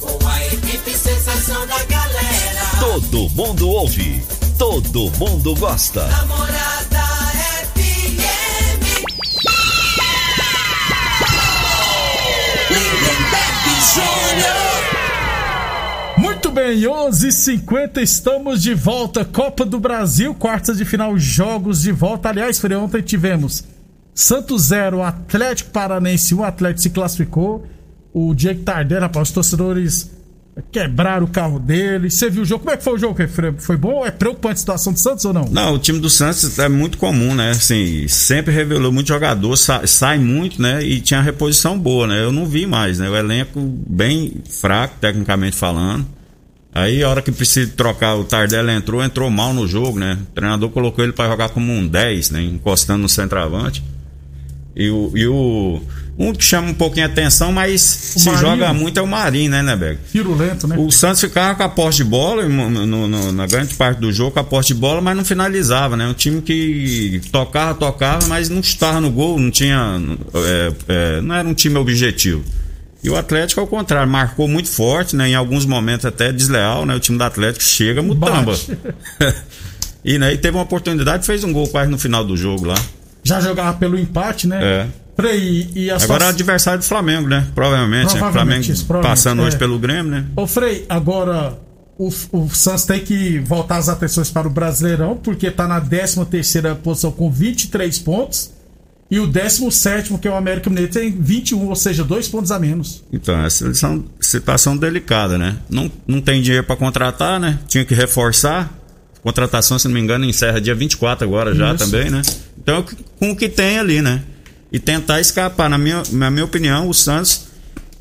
com 0.00 0.26
a 0.26 0.46
equipe 0.46 0.96
sensação 0.96 1.66
da 1.66 1.84
galera. 1.84 2.62
Todo 2.80 3.28
mundo 3.30 3.68
ouve, 3.68 4.24
todo 4.58 5.10
mundo 5.18 5.54
gosta. 5.56 6.06
Namorada 6.06 7.04
FM. 7.74 8.80
Lindenberg 12.70 13.68
Júnior. 13.92 14.74
Muito 16.16 16.50
bem, 16.50 16.86
11:50 16.86 18.00
estamos 18.00 18.62
de 18.62 18.72
volta. 18.72 19.22
Copa 19.22 19.66
do 19.66 19.78
Brasil, 19.78 20.34
quartas 20.34 20.78
de 20.78 20.86
final, 20.86 21.18
jogos 21.18 21.82
de 21.82 21.92
volta. 21.92 22.30
Aliás, 22.30 22.58
foi 22.58 22.74
ontem 22.74 23.02
tivemos 23.02 23.73
Santos 24.14 24.62
0, 24.66 25.02
Atlético 25.02 25.70
Paranense 25.70 26.34
1, 26.34 26.38
um, 26.38 26.44
Atlético 26.44 26.80
se 26.82 26.90
classificou 26.90 27.66
o 28.12 28.32
Diego 28.32 28.62
Tardelli, 28.62 29.00
rapaz, 29.00 29.28
os 29.28 29.34
torcedores 29.34 30.10
quebraram 30.70 31.24
o 31.24 31.28
carro 31.28 31.58
dele. 31.58 32.08
Você 32.08 32.30
viu 32.30 32.42
o 32.42 32.44
jogo? 32.44 32.62
Como 32.62 32.72
é 32.72 32.76
que 32.76 32.84
foi 32.84 32.94
o 32.94 32.98
jogo, 32.98 33.18
Foi 33.58 33.76
bom? 33.76 34.06
É 34.06 34.10
preocupante 34.12 34.54
a 34.54 34.58
situação 34.58 34.92
do 34.92 35.00
Santos 35.00 35.24
ou 35.24 35.32
não? 35.32 35.46
Não, 35.50 35.74
o 35.74 35.78
time 35.80 35.98
do 35.98 36.08
Santos 36.08 36.58
é 36.60 36.68
muito 36.68 36.96
comum, 36.96 37.34
né? 37.34 37.50
Assim, 37.50 38.06
sempre 38.06 38.54
revelou 38.54 38.92
muito 38.92 39.08
jogador, 39.08 39.56
sai, 39.56 39.86
sai 39.88 40.18
muito, 40.18 40.62
né? 40.62 40.80
E 40.84 41.00
tinha 41.00 41.20
reposição 41.20 41.76
boa, 41.76 42.06
né? 42.06 42.22
Eu 42.22 42.30
não 42.30 42.46
vi 42.46 42.66
mais, 42.66 43.00
né? 43.00 43.10
O 43.10 43.16
elenco 43.16 43.60
bem 43.60 44.34
fraco, 44.48 44.94
tecnicamente 45.00 45.56
falando. 45.56 46.06
Aí, 46.72 47.02
a 47.02 47.08
hora 47.08 47.22
que 47.22 47.32
precisa 47.32 47.72
trocar, 47.76 48.16
o 48.16 48.24
Tardelli 48.24 48.70
entrou, 48.72 49.02
entrou 49.02 49.30
mal 49.30 49.52
no 49.52 49.66
jogo, 49.66 49.98
né? 49.98 50.18
O 50.22 50.34
treinador 50.34 50.70
colocou 50.70 51.04
ele 51.04 51.12
para 51.12 51.30
jogar 51.30 51.48
como 51.48 51.72
um 51.72 51.86
10, 51.86 52.30
né? 52.30 52.42
Encostando 52.42 53.02
no 53.02 53.08
centroavante. 53.08 53.82
E 54.76 54.90
o, 54.90 55.12
e 55.14 55.26
o 55.26 55.80
um 56.16 56.32
que 56.32 56.44
chama 56.44 56.68
um 56.68 56.74
pouquinho 56.74 57.06
a 57.06 57.08
atenção, 57.08 57.52
mas 57.52 58.14
o 58.14 58.20
se 58.20 58.26
Marinho. 58.26 58.40
joga 58.40 58.72
muito 58.72 58.98
é 58.98 59.02
o 59.02 59.06
Marinho, 59.06 59.50
né, 59.50 59.62
Neberg? 59.62 59.98
lento, 60.34 60.68
né? 60.68 60.76
O 60.78 60.90
Santos 60.90 61.20
ficava 61.20 61.56
com 61.56 61.62
a 61.64 61.68
posse 61.68 61.98
de 61.98 62.04
bola, 62.04 62.48
no, 62.48 62.86
no, 62.86 63.32
na 63.32 63.46
grande 63.46 63.74
parte 63.74 64.00
do 64.00 64.12
jogo, 64.12 64.32
com 64.32 64.40
a 64.40 64.44
posse 64.44 64.68
de 64.68 64.74
bola, 64.74 65.00
mas 65.00 65.16
não 65.16 65.24
finalizava, 65.24 65.96
né? 65.96 66.06
Um 66.06 66.14
time 66.14 66.40
que 66.40 67.20
tocava, 67.32 67.74
tocava, 67.74 68.26
mas 68.28 68.48
não 68.48 68.60
estava 68.60 69.00
no 69.00 69.10
gol, 69.10 69.38
não 69.40 69.50
tinha. 69.50 70.00
É, 70.34 70.72
é, 70.88 71.20
não 71.20 71.34
era 71.34 71.48
um 71.48 71.54
time 71.54 71.76
objetivo. 71.78 72.44
E 73.02 73.10
o 73.10 73.16
Atlético, 73.16 73.60
ao 73.60 73.66
contrário, 73.66 74.10
marcou 74.10 74.48
muito 74.48 74.68
forte, 74.68 75.16
né? 75.16 75.28
Em 75.28 75.34
alguns 75.34 75.66
momentos 75.66 76.06
até 76.06 76.32
desleal, 76.32 76.86
né? 76.86 76.94
O 76.94 77.00
time 77.00 77.18
do 77.18 77.24
Atlético 77.24 77.64
chega 77.64 78.00
mutamba. 78.02 78.54
e, 80.04 80.16
né, 80.16 80.32
e 80.32 80.38
teve 80.38 80.56
uma 80.56 80.62
oportunidade, 80.62 81.26
fez 81.26 81.42
um 81.44 81.52
gol 81.52 81.68
quase 81.68 81.90
no 81.90 81.98
final 81.98 82.24
do 82.24 82.36
jogo 82.36 82.66
lá. 82.66 82.76
Já 83.24 83.40
jogava 83.40 83.76
pelo 83.78 83.98
empate, 83.98 84.46
né? 84.46 84.62
É. 84.62 84.86
Frei, 85.16 85.70
e 85.74 85.90
a 85.90 85.96
Agora 85.96 86.26
é 86.26 86.28
adversário 86.28 86.80
do 86.80 86.84
Flamengo, 86.84 87.28
né? 87.28 87.46
Provavelmente. 87.54 88.14
Né? 88.14 88.20
provavelmente 88.20 88.68
né? 88.68 88.76
Flamengo 88.76 88.86
provavelmente, 88.86 89.16
passando 89.16 89.42
é. 89.42 89.46
hoje 89.46 89.56
pelo 89.56 89.78
Grêmio, 89.78 90.10
né? 90.10 90.26
Ô 90.36 90.46
Frei, 90.46 90.84
agora 90.88 91.56
o, 91.96 92.08
o 92.32 92.48
Santos 92.50 92.84
tem 92.84 93.00
que 93.00 93.38
voltar 93.38 93.76
as 93.76 93.88
atenções 93.88 94.30
para 94.30 94.46
o 94.46 94.50
Brasileirão, 94.50 95.16
porque 95.16 95.46
está 95.46 95.68
na 95.68 95.80
13 95.80 96.24
terceira 96.26 96.74
posição 96.74 97.12
com 97.12 97.30
23 97.30 97.98
pontos. 98.00 98.52
E 99.10 99.20
o 99.20 99.26
17, 99.26 100.16
que 100.18 100.26
é 100.26 100.30
o 100.30 100.34
América 100.34 100.68
Mineiro, 100.70 100.90
tem 100.90 101.12
21, 101.12 101.68
ou 101.68 101.76
seja, 101.76 102.02
dois 102.02 102.26
pontos 102.26 102.50
a 102.50 102.58
menos. 102.58 103.04
Então, 103.12 103.44
essa 103.44 103.66
é 103.66 103.88
uma 103.88 104.02
situação 104.18 104.76
delicada, 104.76 105.38
né? 105.38 105.58
Não, 105.70 105.92
não 106.06 106.20
tem 106.20 106.42
dinheiro 106.42 106.66
para 106.66 106.74
contratar, 106.74 107.38
né? 107.38 107.58
Tinha 107.68 107.84
que 107.84 107.94
reforçar. 107.94 108.72
Contratação, 109.22 109.78
se 109.78 109.86
não 109.86 109.94
me 109.94 110.00
engano, 110.00 110.24
encerra 110.24 110.60
dia 110.60 110.74
24 110.74 111.24
agora 111.26 111.54
já 111.54 111.74
Isso. 111.74 111.84
também, 111.84 112.10
né? 112.10 112.22
Então, 112.64 112.84
com 113.20 113.30
o 113.30 113.36
que 113.36 113.48
tem 113.48 113.78
ali, 113.78 114.02
né? 114.02 114.24
e 114.74 114.80
tentar 114.80 115.20
escapar. 115.20 115.70
Na 115.70 115.78
minha, 115.78 116.02
na 116.10 116.32
minha 116.32 116.44
opinião, 116.44 116.88
o 116.88 116.92
Santos 116.92 117.46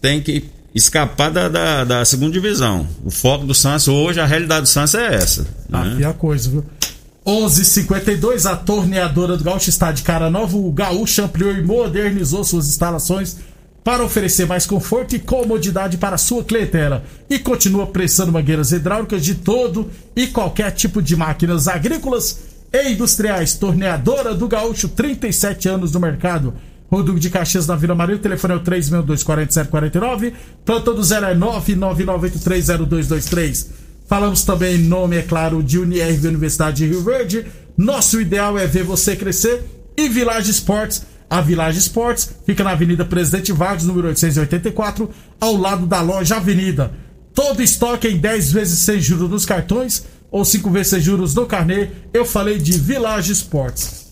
tem 0.01 0.19
que 0.19 0.45
escapar 0.73 1.29
da, 1.29 1.47
da, 1.47 1.83
da 1.83 2.03
segunda 2.03 2.31
divisão. 2.31 2.87
O 3.05 3.11
foco 3.11 3.45
do 3.45 3.53
Santos 3.53 3.87
hoje, 3.87 4.19
a 4.19 4.25
realidade 4.25 4.61
do 4.61 4.67
Santos 4.67 4.95
é 4.95 5.13
essa. 5.13 5.45
Ah, 5.71 5.85
né? 5.85 6.03
a 6.03 6.13
coisa, 6.13 6.49
viu? 6.49 6.65
11:52 7.23 8.49
a 8.49 8.55
torneadora 8.55 9.37
do 9.37 9.43
Gaúcho 9.43 9.69
está 9.69 9.91
de 9.91 10.01
cara 10.01 10.31
nova. 10.31 10.57
O 10.57 10.71
Gaúcho 10.71 11.21
ampliou 11.21 11.53
e 11.53 11.61
modernizou 11.61 12.43
suas 12.43 12.67
instalações 12.67 13.37
para 13.83 14.03
oferecer 14.03 14.47
mais 14.47 14.65
conforto 14.65 15.15
e 15.15 15.19
comodidade 15.19 15.97
para 15.97 16.15
a 16.15 16.17
sua 16.17 16.43
clientela. 16.43 17.03
E 17.29 17.37
continua 17.37 17.85
prestando 17.85 18.31
mangueiras 18.31 18.71
hidráulicas 18.71 19.23
de 19.23 19.35
todo 19.35 19.91
e 20.15 20.25
qualquer 20.25 20.71
tipo 20.71 21.03
de 21.03 21.15
máquinas 21.15 21.67
agrícolas 21.67 22.52
e 22.73 22.91
industriais. 22.91 23.53
Torneadora 23.53 24.33
do 24.33 24.47
Gaúcho, 24.47 24.89
37 24.89 25.69
anos 25.69 25.91
no 25.91 25.99
mercado. 25.99 26.55
Rodrigo 26.89 27.19
de 27.19 27.29
Caxias 27.29 27.67
na 27.67 27.75
Vila 27.75 27.93
Maria. 27.93 28.15
O 28.15 28.19
telefone 28.19 28.55
é 28.55 28.57
o 28.57 28.61
362-4749. 28.61 30.33
Plantão 30.65 30.95
do 30.95 31.03
zero 31.03 31.27
é 31.27 31.35
999830223. 31.35 33.67
Falamos 34.07 34.43
também 34.43 34.77
nome, 34.77 35.17
é 35.17 35.21
claro, 35.21 35.61
de 35.63 35.79
Unirv 35.79 36.27
Universidade 36.27 36.77
de 36.77 36.87
Rio 36.87 37.03
Verde. 37.03 37.45
Nosso 37.77 38.19
ideal 38.19 38.57
é 38.57 38.65
ver 38.67 38.83
você 38.83 39.15
crescer. 39.15 39.63
E 39.95 40.09
Village 40.09 40.51
Esportes. 40.51 41.05
A 41.29 41.39
Village 41.41 41.77
Esportes 41.79 42.29
fica 42.45 42.63
na 42.63 42.71
Avenida 42.71 43.05
Presidente 43.05 43.51
Vargas, 43.51 43.85
número 43.85 44.07
884, 44.09 45.09
ao 45.39 45.55
lado 45.55 45.87
da 45.87 46.01
loja 46.01 46.35
Avenida. 46.35 46.91
Todo 47.33 47.63
estoque 47.63 48.07
em 48.07 48.17
10 48.17 48.51
vezes 48.51 48.77
sem 48.79 49.01
juros 49.01 49.29
nos 49.29 49.45
cartões 49.45 50.05
ou 50.33 50.43
5 50.43 50.67
vezes 50.71 50.87
sem 50.87 50.99
juros 50.99 51.35
no 51.35 51.45
carnê. 51.45 51.89
Eu 52.11 52.25
falei 52.25 52.57
de 52.57 52.73
Village 52.73 53.31
Esportes. 53.31 54.07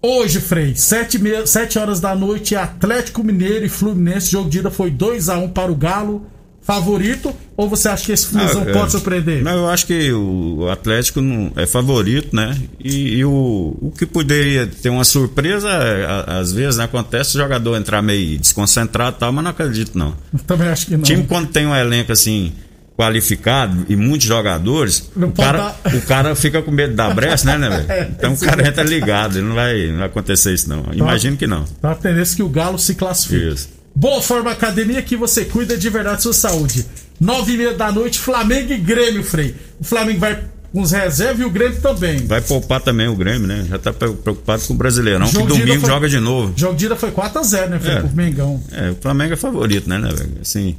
Hoje, 0.00 0.40
Frei, 0.40 0.74
7, 0.74 1.18
me... 1.18 1.46
7 1.46 1.78
horas 1.78 2.00
da 2.00 2.14
noite, 2.14 2.56
Atlético 2.56 3.22
Mineiro 3.22 3.66
e 3.66 3.68
Fluminense. 3.68 4.30
Jogo 4.30 4.48
de 4.48 4.60
ida 4.60 4.70
foi 4.70 4.90
2 4.90 5.28
a 5.28 5.36
1 5.36 5.50
para 5.50 5.70
o 5.70 5.74
Galo 5.76 6.26
favorito 6.62 7.32
ou 7.56 7.68
você 7.68 7.88
acha 7.88 8.06
que 8.06 8.12
esse 8.12 8.26
Flusão 8.26 8.64
ah, 8.68 8.72
pode 8.72 8.90
surpreender? 8.90 9.40
Não, 9.40 9.52
eu 9.52 9.68
acho 9.68 9.86
que 9.86 10.10
o 10.12 10.68
Atlético 10.68 11.20
não 11.20 11.52
é 11.54 11.64
favorito, 11.64 12.34
né? 12.34 12.60
E, 12.82 13.18
e 13.18 13.24
o, 13.24 13.76
o 13.80 13.92
que 13.96 14.04
poderia 14.04 14.66
ter 14.66 14.88
uma 14.88 15.04
surpresa, 15.04 15.70
às 16.26 16.50
vezes 16.50 16.78
né, 16.78 16.84
acontece 16.84 17.36
o 17.36 17.40
jogador 17.40 17.76
entrar 17.76 18.02
meio 18.02 18.36
desconcentrado 18.38 19.16
e 19.16 19.20
tal, 19.20 19.32
mas 19.32 19.44
não 19.44 19.50
acredito 19.52 19.96
não. 19.96 20.16
Também 20.44 20.68
acho 20.68 20.86
que 20.86 20.92
não. 20.94 21.00
O 21.00 21.04
time 21.04 21.24
quando 21.24 21.48
tem 21.48 21.66
um 21.66 21.76
elenco 21.76 22.10
assim 22.10 22.52
qualificado 22.96 23.84
e 23.88 23.94
muitos 23.94 24.26
jogadores, 24.26 25.10
o 25.14 25.30
cara, 25.30 25.76
o 25.94 26.00
cara 26.02 26.34
fica 26.34 26.62
com 26.62 26.70
medo 26.70 26.94
da 26.94 27.10
brecha, 27.10 27.44
né, 27.44 27.58
né, 27.58 27.68
velho? 27.68 27.86
É, 27.96 28.08
então 28.10 28.32
o 28.32 28.38
cara 28.38 28.66
entra 28.66 28.82
ligado, 28.82 29.38
ele 29.38 29.46
não 29.46 29.54
vai, 29.54 29.86
não 29.88 29.98
vai 29.98 30.06
acontecer 30.06 30.52
isso 30.54 30.68
não. 30.68 30.86
Imagino 30.92 31.36
que 31.36 31.46
não. 31.46 31.64
Tá 31.80 31.92
a 31.92 31.94
tendência 31.94 32.36
que 32.36 32.42
o 32.42 32.48
Galo 32.48 32.78
se 32.78 32.94
classifique. 32.94 33.48
Isso. 33.48 33.68
Boa 33.94 34.20
Forma 34.20 34.50
Academia 34.50 35.00
que 35.02 35.16
você 35.16 35.44
cuida 35.44 35.76
de 35.76 35.88
verdade 35.88 36.22
sua 36.22 36.32
saúde. 36.32 36.84
Nove 37.20 37.54
e 37.54 37.56
meia 37.56 37.74
da 37.74 37.90
noite, 37.92 38.18
Flamengo 38.18 38.72
e 38.72 38.76
Grêmio, 38.76 39.22
Frei. 39.24 39.54
O 39.80 39.84
Flamengo 39.84 40.20
vai 40.20 40.42
com 40.72 40.82
os 40.82 40.92
reservas 40.92 41.40
e 41.40 41.44
o 41.44 41.50
Grêmio 41.50 41.80
também. 41.80 42.26
Vai 42.26 42.40
poupar 42.42 42.80
também 42.80 43.08
o 43.08 43.16
Grêmio, 43.16 43.46
né? 43.46 43.64
Já 43.68 43.78
tá 43.78 43.92
preocupado 43.92 44.62
com 44.64 44.74
o 44.74 44.76
Brasileirão, 44.76 45.26
que 45.26 45.38
domingo 45.38 45.80
foi, 45.80 45.90
joga 45.90 46.08
de 46.08 46.20
novo. 46.20 46.52
Jogo 46.56 46.76
de 46.76 46.86
ida 46.86 46.96
foi 46.96 47.10
4x0, 47.10 47.68
né, 47.68 47.78
Frei, 47.78 47.94
é, 47.94 48.00
pro 48.00 48.10
Mengão. 48.10 48.62
É, 48.72 48.90
o 48.90 48.96
Flamengo 48.96 49.32
é 49.32 49.36
favorito, 49.36 49.88
né, 49.88 49.98
né, 49.98 50.10
Assim, 50.42 50.76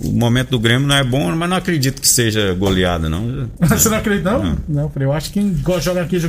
o 0.00 0.12
momento 0.12 0.50
do 0.50 0.60
Grêmio 0.60 0.86
não 0.86 0.94
é 0.94 1.02
bom, 1.02 1.34
mas 1.34 1.50
não 1.50 1.56
acredito 1.56 2.00
que 2.00 2.08
seja 2.08 2.54
goleada, 2.54 3.08
não. 3.08 3.50
Você 3.60 3.88
não 3.88 3.96
acredita, 3.96 4.30
não? 4.30 4.44
Não, 4.44 4.58
não 4.68 4.92
eu 5.00 5.12
acho 5.12 5.32
que 5.32 5.40
quem 5.40 5.80
joga 5.80 6.02
aqui, 6.02 6.20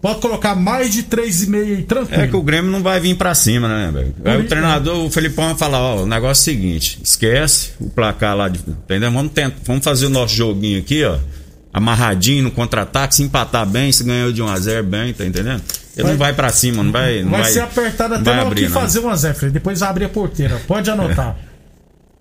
pode 0.00 0.20
colocar 0.20 0.54
mais 0.54 0.92
de 0.92 1.02
3,5 1.02 1.54
aí, 1.54 1.82
tranquilo. 1.82 2.22
É 2.22 2.26
que 2.26 2.36
o 2.36 2.42
Grêmio 2.42 2.70
não 2.70 2.82
vai 2.82 2.98
vir 3.00 3.16
pra 3.16 3.34
cima, 3.34 3.68
né, 3.68 3.90
velho? 3.92 4.14
Aí 4.24 4.40
o 4.40 4.44
treinador, 4.46 5.04
o 5.04 5.10
Felipão, 5.10 5.46
vai 5.46 5.56
falar: 5.56 5.80
ó, 5.80 6.02
o 6.02 6.06
negócio 6.06 6.40
é 6.50 6.54
o 6.54 6.56
seguinte, 6.56 6.98
esquece 7.02 7.72
o 7.78 7.90
placar 7.90 8.34
lá, 8.34 8.48
de, 8.48 8.60
entendeu? 8.60 9.10
Vamos, 9.12 9.32
tentar, 9.32 9.56
vamos 9.64 9.84
fazer 9.84 10.06
o 10.06 10.10
nosso 10.10 10.34
joguinho 10.34 10.78
aqui, 10.78 11.04
ó, 11.04 11.18
amarradinho 11.72 12.44
no 12.44 12.50
contra-ataque, 12.50 13.14
se 13.14 13.22
empatar 13.22 13.66
bem, 13.66 13.92
se 13.92 14.04
ganhou 14.04 14.32
de 14.32 14.42
1x0 14.42 14.82
bem, 14.82 15.12
tá 15.12 15.26
entendendo? 15.26 15.62
Ele 15.94 16.04
vai, 16.04 16.12
não 16.12 16.18
vai 16.18 16.32
pra 16.32 16.48
cima, 16.50 16.82
não 16.82 16.92
vai. 16.92 17.22
Não 17.22 17.30
vai, 17.30 17.42
vai 17.42 17.52
ser 17.52 17.60
apertado 17.60 18.14
até 18.14 18.34
na 18.34 18.44
hora 18.44 18.54
que 18.54 18.68
fazer 18.68 19.00
1x0, 19.00 19.50
Depois 19.50 19.82
abre 19.82 20.04
a 20.04 20.08
porteira. 20.08 20.60
Pode 20.66 20.88
anotar. 20.90 21.36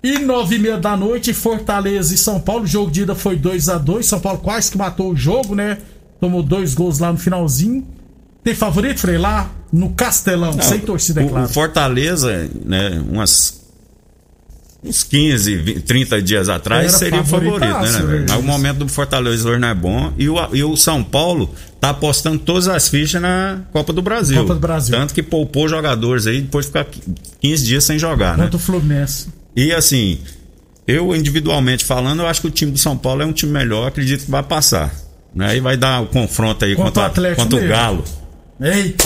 E 0.03 0.19
nove 0.19 0.55
e 0.55 0.59
meia 0.59 0.77
da 0.77 0.95
noite, 0.95 1.33
Fortaleza 1.33 2.13
e 2.13 2.17
São 2.17 2.39
Paulo. 2.39 2.63
O 2.63 2.67
jogo 2.67 2.91
de 2.91 3.01
ida 3.01 3.15
foi 3.15 3.35
2 3.35 3.69
a 3.69 3.77
2 3.77 4.05
São 4.05 4.19
Paulo 4.19 4.39
quase 4.39 4.71
que 4.71 4.77
matou 4.77 5.11
o 5.11 5.15
jogo, 5.15 5.55
né? 5.55 5.77
Tomou 6.19 6.43
dois 6.43 6.73
gols 6.73 6.99
lá 6.99 7.11
no 7.11 7.17
finalzinho. 7.17 7.85
Tem 8.43 8.55
favorito, 8.55 8.99
Frei? 8.99 9.17
Lá 9.17 9.51
no 9.71 9.89
Castelão, 9.89 10.53
Não, 10.53 10.61
sem 10.61 10.79
torcida, 10.79 11.21
é 11.21 11.27
claro. 11.27 11.45
O 11.45 11.49
Fortaleza, 11.49 12.49
né? 12.63 13.03
Umas 13.09 13.57
uns 14.83 15.03
15, 15.03 15.55
20, 15.55 15.81
30 15.81 16.21
dias 16.21 16.49
atrás 16.49 16.93
Era 16.93 16.97
seria 16.97 17.21
o 17.21 17.25
favorito, 17.25 17.59
né, 17.59 17.99
né 17.99 18.25
Mas 18.29 18.39
o 18.39 18.43
momento 18.43 18.79
do 18.79 18.87
Fortaleza 18.87 19.49
hoje 19.49 19.59
não 19.59 19.67
é 19.67 19.73
bom. 19.73 20.13
E 20.17 20.29
o, 20.29 20.55
e 20.55 20.63
o 20.63 20.75
São 20.77 21.03
Paulo 21.03 21.49
tá 21.79 21.89
apostando 21.89 22.39
todas 22.39 22.67
as 22.67 22.87
fichas 22.87 23.21
na 23.21 23.61
Copa 23.71 23.91
do 23.91 24.01
Brasil. 24.01 24.37
Copa 24.41 24.53
do 24.53 24.59
Brasil. 24.59 24.95
Tanto 24.95 25.13
que 25.13 25.23
poupou 25.23 25.67
jogadores 25.67 26.27
aí 26.27 26.41
depois 26.41 26.65
de 26.65 26.71
ficar 26.71 26.87
15 27.41 27.65
dias 27.65 27.83
sem 27.83 27.99
jogar, 27.99 28.35
Quanto 28.35 28.53
né? 28.53 28.55
o 28.55 28.59
Fluminense. 28.59 29.27
E 29.57 29.73
assim, 29.73 30.19
eu 30.87 31.15
individualmente 31.15 31.83
falando, 31.83 32.21
eu 32.21 32.27
acho 32.27 32.41
que 32.41 32.47
o 32.47 32.51
time 32.51 32.71
do 32.71 32.77
São 32.77 32.95
Paulo 32.95 33.23
é 33.23 33.25
um 33.25 33.33
time 33.33 33.51
melhor, 33.51 33.87
acredito 33.87 34.25
que 34.25 34.29
vai 34.29 34.43
passar. 34.43 34.93
Né? 35.33 35.57
E 35.57 35.59
vai 35.59 35.75
dar 35.75 36.01
o 36.01 36.05
confronto 36.05 36.63
aí 36.63 36.75
contra, 36.75 37.09
contra, 37.09 37.35
contra 37.35 37.65
o 37.65 37.67
Galo. 37.67 38.03
Eita! 38.61 39.05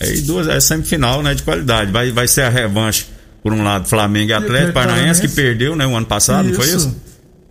Aí 0.00 0.22
duas, 0.22 0.48
é 0.48 0.58
semifinal 0.60 1.22
né, 1.22 1.34
de 1.34 1.42
qualidade. 1.42 1.92
Vai, 1.92 2.10
vai 2.10 2.26
ser 2.26 2.42
a 2.42 2.48
revanche, 2.48 3.04
por 3.42 3.52
um 3.52 3.62
lado, 3.62 3.86
Flamengo 3.86 4.30
e 4.30 4.32
Atlético 4.32 4.72
Paranaense, 4.72 5.20
que 5.20 5.28
perdeu 5.28 5.76
né, 5.76 5.86
o 5.86 5.94
ano 5.94 6.06
passado, 6.06 6.48
isso. 6.48 6.58
não 6.58 6.64
foi 6.64 6.74
isso? 6.74 6.96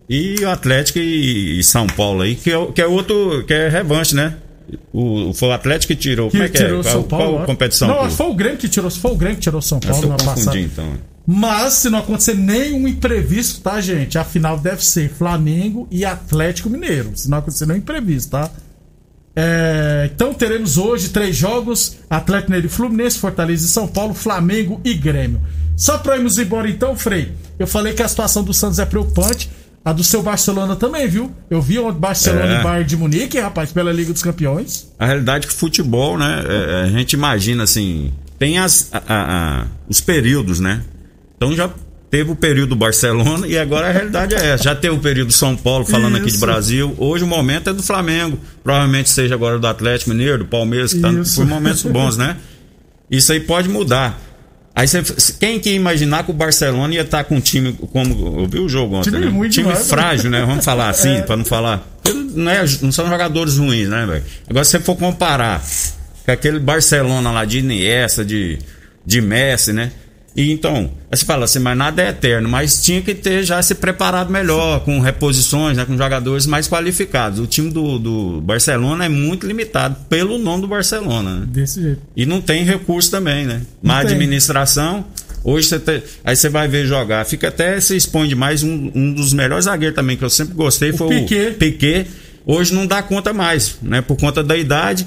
E 0.09 0.43
o 0.43 0.49
Atlético 0.49 0.97
e, 0.97 1.59
e, 1.59 1.63
São 1.63 1.85
Paulo 1.85 2.23
aí, 2.23 2.33
que 2.33 2.51
é, 2.51 2.65
que 2.73 2.81
é 2.81 2.87
outro, 2.87 3.43
que 3.45 3.53
é 3.53 3.69
revanche, 3.69 4.15
né? 4.15 4.35
O, 4.93 5.33
foi 5.33 5.49
o 5.49 5.51
Atlético 5.51 5.93
que 5.93 5.99
tirou. 5.99 6.29
Que 6.29 6.37
como 6.37 6.43
é 6.43 6.49
que 6.49 6.57
é? 6.57 6.65
tirou 6.65 6.79
é? 6.81 6.83
São 6.83 7.03
Paulo, 7.03 7.37
qual, 7.37 7.45
competição? 7.45 7.87
Não, 7.87 8.09
foi 8.09 8.27
o 8.27 8.33
Grêmio 8.33 8.57
que 8.57 8.69
tirou. 8.69 8.89
Foi 8.89 9.11
o 9.11 9.15
Grêmio 9.15 9.37
que 9.37 9.43
tirou 9.43 9.61
São 9.61 9.79
Paulo 9.79 10.07
no 10.07 10.13
ano 10.13 10.23
passado. 10.23 10.57
então. 10.57 10.93
Mas 11.25 11.73
se 11.73 11.89
não 11.89 11.99
acontecer 11.99 12.33
nenhum 12.33 12.87
imprevisto, 12.87 13.61
tá, 13.61 13.79
gente? 13.79 14.17
A 14.17 14.23
final 14.23 14.57
deve 14.57 14.83
ser 14.83 15.09
Flamengo 15.09 15.87
e 15.91 16.03
Atlético 16.03 16.69
Mineiro. 16.69 17.11
Se 17.15 17.29
não 17.29 17.37
acontecer 17.37 17.67
nenhum 17.67 17.79
imprevisto, 17.79 18.31
tá? 18.31 18.49
É, 19.35 20.09
então 20.13 20.33
teremos 20.33 20.77
hoje 20.77 21.09
três 21.09 21.35
jogos: 21.35 21.97
Atlético 22.09 22.51
Mineiro 22.51 22.67
e 22.67 22.69
Fluminense, 22.69 23.19
Fortaleza 23.19 23.65
e 23.65 23.69
São 23.69 23.87
Paulo, 23.87 24.13
Flamengo 24.13 24.81
e 24.83 24.93
Grêmio. 24.93 25.41
Só 25.77 25.97
pra 25.97 26.17
irmos 26.17 26.37
embora 26.37 26.69
então, 26.69 26.95
Frei. 26.95 27.31
Eu 27.57 27.67
falei 27.67 27.93
que 27.93 28.03
a 28.03 28.07
situação 28.07 28.43
do 28.43 28.53
Santos 28.53 28.79
é 28.79 28.85
preocupante. 28.85 29.49
A 29.89 29.93
do 29.93 30.03
seu 30.03 30.21
Barcelona 30.21 30.75
também, 30.75 31.07
viu? 31.07 31.31
Eu 31.49 31.59
vi 31.59 31.79
o 31.79 31.91
Barcelona 31.91 32.57
é. 32.57 32.59
e 32.59 32.63
Bayern 32.63 32.87
de 32.87 32.95
Munique, 32.95 33.39
rapaz, 33.39 33.71
pela 33.71 33.91
Liga 33.91 34.13
dos 34.13 34.21
Campeões. 34.21 34.87
A 34.99 35.07
realidade 35.07 35.47
é 35.47 35.49
que 35.49 35.53
futebol, 35.55 36.15
né? 36.15 36.43
É, 36.47 36.81
a 36.83 36.89
gente 36.89 37.13
imagina 37.13 37.63
assim. 37.63 38.13
Tem 38.37 38.59
as, 38.59 38.89
a, 38.93 39.01
a, 39.07 39.65
os 39.87 39.99
períodos, 39.99 40.59
né? 40.59 40.83
Então 41.35 41.55
já 41.55 41.71
teve 42.07 42.29
o 42.29 42.35
período 42.35 42.75
Barcelona 42.75 43.47
e 43.47 43.57
agora 43.57 43.87
a 43.87 43.91
realidade 43.91 44.35
é 44.35 44.51
essa. 44.51 44.65
Já 44.65 44.75
teve 44.75 44.93
o 44.93 44.99
período 44.99 45.33
São 45.33 45.55
Paulo 45.55 45.83
falando 45.83 46.13
Isso. 46.17 46.21
aqui 46.21 46.31
de 46.33 46.37
Brasil. 46.37 46.93
Hoje 46.99 47.23
o 47.23 47.27
momento 47.27 47.71
é 47.71 47.73
do 47.73 47.81
Flamengo. 47.81 48.37
Provavelmente 48.63 49.09
seja 49.09 49.33
agora 49.33 49.57
do 49.57 49.65
Atlético 49.65 50.11
Mineiro, 50.11 50.37
do 50.39 50.45
Palmeiras, 50.45 50.93
que 50.93 50.99
tá 50.99 51.09
por 51.35 51.47
momentos 51.47 51.81
bons, 51.81 52.15
né? 52.15 52.37
Isso 53.09 53.31
aí 53.31 53.39
pode 53.39 53.67
mudar. 53.67 54.21
Aí 54.79 54.87
você, 54.87 55.03
quem 55.37 55.59
que 55.59 55.71
ia 55.71 55.75
imaginar 55.75 56.23
que 56.23 56.31
o 56.31 56.33
Barcelona 56.33 56.93
ia 56.93 57.01
estar 57.01 57.17
tá 57.17 57.23
com 57.25 57.35
um 57.35 57.41
time 57.41 57.73
como. 57.91 58.39
Eu 58.39 58.47
vi 58.47 58.59
o 58.59 58.69
jogo 58.69 58.95
ontem. 58.95 59.11
Time, 59.11 59.25
né? 59.25 59.31
time 59.31 59.49
demais, 59.49 59.79
né? 59.79 59.83
frágil, 59.83 60.31
né? 60.31 60.45
Vamos 60.45 60.63
falar 60.63 60.87
assim, 60.87 61.17
é. 61.19 61.21
para 61.21 61.35
não 61.35 61.43
falar. 61.43 61.85
Não, 62.33 62.49
é, 62.49 62.63
não 62.81 62.89
são 62.89 63.09
jogadores 63.09 63.57
ruins, 63.57 63.89
né, 63.89 64.05
velho? 64.05 64.23
Agora, 64.49 64.63
se 64.63 64.71
você 64.71 64.79
for 64.79 64.95
comparar 64.95 65.61
com 66.25 66.31
aquele 66.31 66.59
Barcelona 66.59 67.29
lá 67.29 67.43
de 67.43 67.59
Iniesta, 67.59 68.23
de, 68.23 68.57
de 69.05 69.19
Messi, 69.19 69.73
né? 69.73 69.91
E 70.35 70.51
então, 70.51 70.91
você 71.11 71.25
fala 71.25 71.45
assim, 71.45 71.59
mas 71.59 71.77
nada 71.77 72.01
é 72.01 72.09
eterno, 72.09 72.47
mas 72.47 72.81
tinha 72.81 73.01
que 73.01 73.13
ter 73.13 73.43
já 73.43 73.61
se 73.61 73.75
preparado 73.75 74.31
melhor, 74.31 74.81
com 74.81 74.99
reposições, 74.99 75.75
né, 75.75 75.85
com 75.85 75.97
jogadores 75.97 76.45
mais 76.45 76.67
qualificados. 76.67 77.39
O 77.39 77.47
time 77.47 77.69
do, 77.71 77.99
do 77.99 78.41
Barcelona 78.41 79.05
é 79.05 79.09
muito 79.09 79.47
limitado 79.47 79.97
pelo 80.07 80.37
nome 80.37 80.61
do 80.61 80.67
Barcelona. 80.67 81.37
Né? 81.37 81.47
Desse 81.49 81.81
jeito. 81.81 82.01
E 82.15 82.25
não 82.25 82.41
tem 82.41 82.63
recurso 82.63 83.09
também, 83.09 83.45
né? 83.45 83.61
Má 83.81 83.99
administração. 83.99 85.05
Hoje 85.43 85.67
você 85.67 85.79
tem, 85.79 86.03
aí 86.23 86.35
você 86.35 86.49
vai 86.49 86.67
ver 86.67 86.85
jogar, 86.85 87.25
fica 87.25 87.47
até 87.47 87.79
se 87.79 87.95
expõe 87.95 88.27
demais. 88.27 88.61
Um, 88.61 88.91
um 88.93 89.13
dos 89.13 89.33
melhores 89.33 89.65
zagueiros 89.65 89.95
também 89.95 90.17
que 90.17 90.23
eu 90.23 90.29
sempre 90.29 90.53
gostei 90.53 90.91
o 90.91 90.97
foi 90.97 91.21
Piquet. 91.21 91.49
o 91.51 91.53
Piquet. 91.55 92.07
Hoje 92.45 92.73
não 92.73 92.85
dá 92.85 93.01
conta 93.01 93.31
mais, 93.31 93.77
né? 93.81 94.01
Por 94.01 94.17
conta 94.17 94.43
da 94.43 94.57
idade 94.57 95.05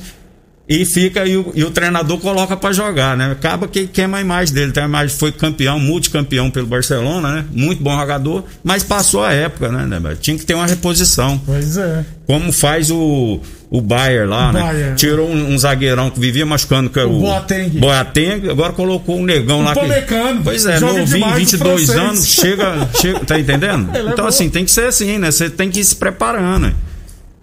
e 0.69 0.85
fica 0.85 1.27
e 1.27 1.37
o, 1.37 1.53
e 1.55 1.65
o 1.65 1.71
treinador 1.71 2.19
coloca 2.19 2.57
para 2.57 2.73
jogar, 2.73 3.17
né? 3.17 3.33
Acaba 3.33 3.67
que 3.67 3.87
queima 3.87 4.19
a 4.19 4.21
imagem 4.21 4.55
dele. 4.55 4.73
Tem 4.73 4.83
a 4.83 4.87
imagem 4.87 5.17
foi 5.17 5.33
campeão, 5.33 5.79
multicampeão 5.79 6.51
pelo 6.51 6.67
Barcelona, 6.67 7.37
né? 7.37 7.45
Muito 7.51 7.83
bom 7.83 7.97
jogador, 7.99 8.45
mas 8.63 8.83
passou 8.83 9.25
a 9.25 9.33
época, 9.33 9.71
né? 9.71 9.87
né 9.87 10.17
Tinha 10.21 10.39
que 10.39 10.47
ter 10.47 10.55
uma 10.55 10.67
reposição. 10.67 11.41
Pois 11.45 11.77
é. 11.77 12.05
Como 12.27 12.53
faz 12.53 12.91
o 12.91 13.41
o 13.73 13.81
Bayer 13.81 14.29
lá, 14.29 14.51
o 14.51 14.53
né? 14.53 14.61
Bayer. 14.61 14.95
Tirou 14.97 15.27
um, 15.27 15.55
um, 15.55 15.59
zagueirão 15.59 16.11
que 16.11 16.21
vivia 16.21 16.45
machucando 16.45 16.91
que 16.91 17.01
é 17.01 17.05
o, 17.05 17.17
o 17.17 17.21
Boateng. 17.21 17.71
Boateng, 17.81 18.51
agora 18.51 18.75
colocou 18.75 19.19
um 19.19 19.25
negão 19.25 19.61
o 19.61 19.65
lá 19.65 19.73
Pomecano. 19.73 20.39
que 20.39 20.45
Pois 20.45 20.67
é, 20.67 20.79
novinho, 20.79 21.35
22 21.35 21.89
anos, 21.91 22.27
chega, 22.27 22.87
chega, 23.01 23.21
tá 23.21 23.41
entendendo? 23.41 23.89
Ele 23.97 24.11
é 24.11 24.13
então 24.13 24.27
é 24.27 24.29
assim, 24.29 24.51
tem 24.51 24.67
que 24.67 24.71
ser 24.71 24.89
assim, 24.89 25.17
né? 25.17 25.31
Você 25.31 25.49
tem 25.49 25.71
que 25.71 25.81
ir 25.81 25.85
se 25.85 25.97
preparando. 25.97 26.67
Né? 26.67 26.75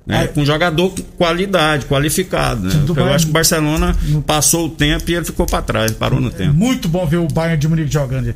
Né? 0.10 0.26
Com 0.26 0.44
jogador 0.44 0.90
com 0.90 1.04
qualidade, 1.18 1.86
qualificado. 1.86 2.68
Né? 2.68 2.74
Eu 2.88 2.96
Bayern... 2.96 3.14
acho 3.14 3.26
que 3.26 3.30
o 3.30 3.34
Barcelona 3.34 3.96
passou 4.26 4.66
o 4.66 4.70
tempo 4.70 5.04
e 5.12 5.14
ele 5.14 5.24
ficou 5.24 5.46
para 5.46 5.62
trás, 5.62 5.92
parou 5.92 6.20
no 6.20 6.32
tempo. 6.32 6.52
Muito 6.52 6.90
bom 6.90 7.06
ver 7.06 7.18
o 7.18 7.28
Bayern 7.28 7.58
de 7.58 7.68
Munique 7.68 7.94
jogando. 7.94 8.30
É. 8.30 8.34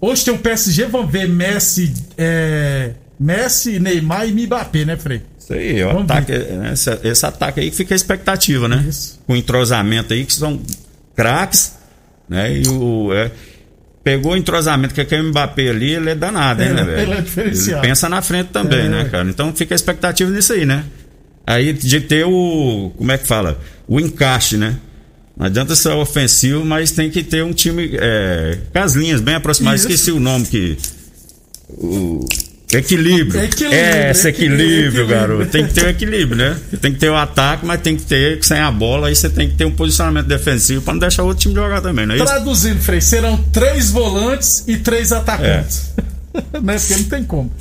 Hoje 0.00 0.24
tem 0.24 0.34
o 0.34 0.38
PSG, 0.38 0.86
vamos 0.86 1.12
ver 1.12 1.28
Messi, 1.28 1.94
é... 2.18 2.90
Messi, 3.20 3.78
Neymar 3.78 4.28
e 4.28 4.32
Mbappé, 4.32 4.84
né, 4.84 4.96
Frei? 4.96 5.22
Isso 5.38 5.52
aí, 5.52 5.84
o 5.84 6.00
ataque, 6.00 6.32
né? 6.32 6.70
esse, 6.72 6.90
esse, 7.04 7.24
ataque 7.24 7.60
aí 7.60 7.70
que 7.70 7.76
fica 7.76 7.94
a 7.94 7.96
expectativa, 7.96 8.66
né? 8.66 8.84
Isso. 8.88 9.20
Com 9.24 9.36
entrosamento 9.36 10.12
aí, 10.12 10.24
que 10.24 10.32
são 10.32 10.60
craques 11.14 11.74
Né? 12.28 12.62
E 12.62 12.68
o. 12.68 13.12
É, 13.14 13.30
pegou 14.02 14.32
o 14.32 14.36
entrosamento 14.36 14.92
que 14.92 15.00
aquele 15.00 15.22
Mbappé 15.28 15.68
ali, 15.68 15.92
ele 15.94 16.10
é 16.10 16.14
danado, 16.16 16.62
hein, 16.62 16.70
É, 16.70 16.72
né, 16.72 16.82
velho? 16.82 17.12
ele 17.12 17.12
é. 17.12 17.46
Ele 17.46 17.80
pensa 17.80 18.08
na 18.08 18.20
frente 18.22 18.48
também, 18.48 18.86
É. 18.86 18.88
né, 18.88 19.04
cara? 19.04 19.28
Então 19.28 19.54
fica 19.54 19.72
a 19.72 19.76
expectativa 19.76 20.28
nisso 20.28 20.52
aí, 20.52 20.66
né? 20.66 20.84
Aí 21.46 21.72
de 21.72 22.00
ter 22.00 22.24
o. 22.24 22.92
Como 22.96 23.12
é 23.12 23.18
que 23.18 23.26
fala? 23.26 23.60
O 23.86 23.98
encaixe, 24.00 24.56
né? 24.56 24.76
Não 25.36 25.46
adianta 25.46 25.74
ser 25.74 25.90
ofensivo, 25.90 26.64
mas 26.64 26.92
tem 26.92 27.10
que 27.10 27.22
ter 27.22 27.42
um 27.42 27.52
time 27.52 27.90
é, 27.94 28.58
com 28.72 28.78
as 28.78 28.94
linhas 28.94 29.20
bem 29.20 29.34
aproximadas. 29.34 29.80
Isso. 29.80 29.90
Esqueci 29.90 30.12
o 30.12 30.20
nome 30.20 30.46
que. 30.46 30.76
O. 31.68 32.24
Equilíbrio. 32.72 33.42
Equilíbrio, 33.42 33.78
É, 33.78 34.10
esse 34.10 34.28
equilíbrio, 34.28 34.66
equilíbrio, 34.66 35.06
garoto. 35.06 35.50
Tem 35.50 35.66
que 35.66 35.74
ter 35.74 35.84
o 35.84 35.88
equilíbrio, 35.90 36.36
né? 36.36 36.56
Tem 36.80 36.92
que 36.92 36.98
ter 36.98 37.10
o 37.10 37.14
ataque, 37.14 37.66
mas 37.66 37.80
tem 37.82 37.96
que 37.96 38.02
ter, 38.02 38.42
sem 38.42 38.58
a 38.58 38.70
bola, 38.70 39.08
aí 39.08 39.14
você 39.14 39.28
tem 39.28 39.50
que 39.50 39.56
ter 39.56 39.66
um 39.66 39.70
posicionamento 39.72 40.26
defensivo 40.26 40.80
pra 40.80 40.94
não 40.94 41.00
deixar 41.00 41.22
o 41.22 41.26
outro 41.26 41.42
time 41.42 41.54
jogar 41.54 41.82
também, 41.82 42.06
não 42.06 42.14
é 42.14 42.16
isso? 42.16 42.26
Traduzindo, 42.26 42.80
Frei, 42.80 43.00
serão 43.02 43.36
três 43.52 43.90
volantes 43.90 44.64
e 44.66 44.78
três 44.78 45.12
atacantes. 45.12 45.90
né? 46.62 46.78
Porque 46.78 46.96
não 46.96 47.04
tem 47.04 47.24
como. 47.24 47.52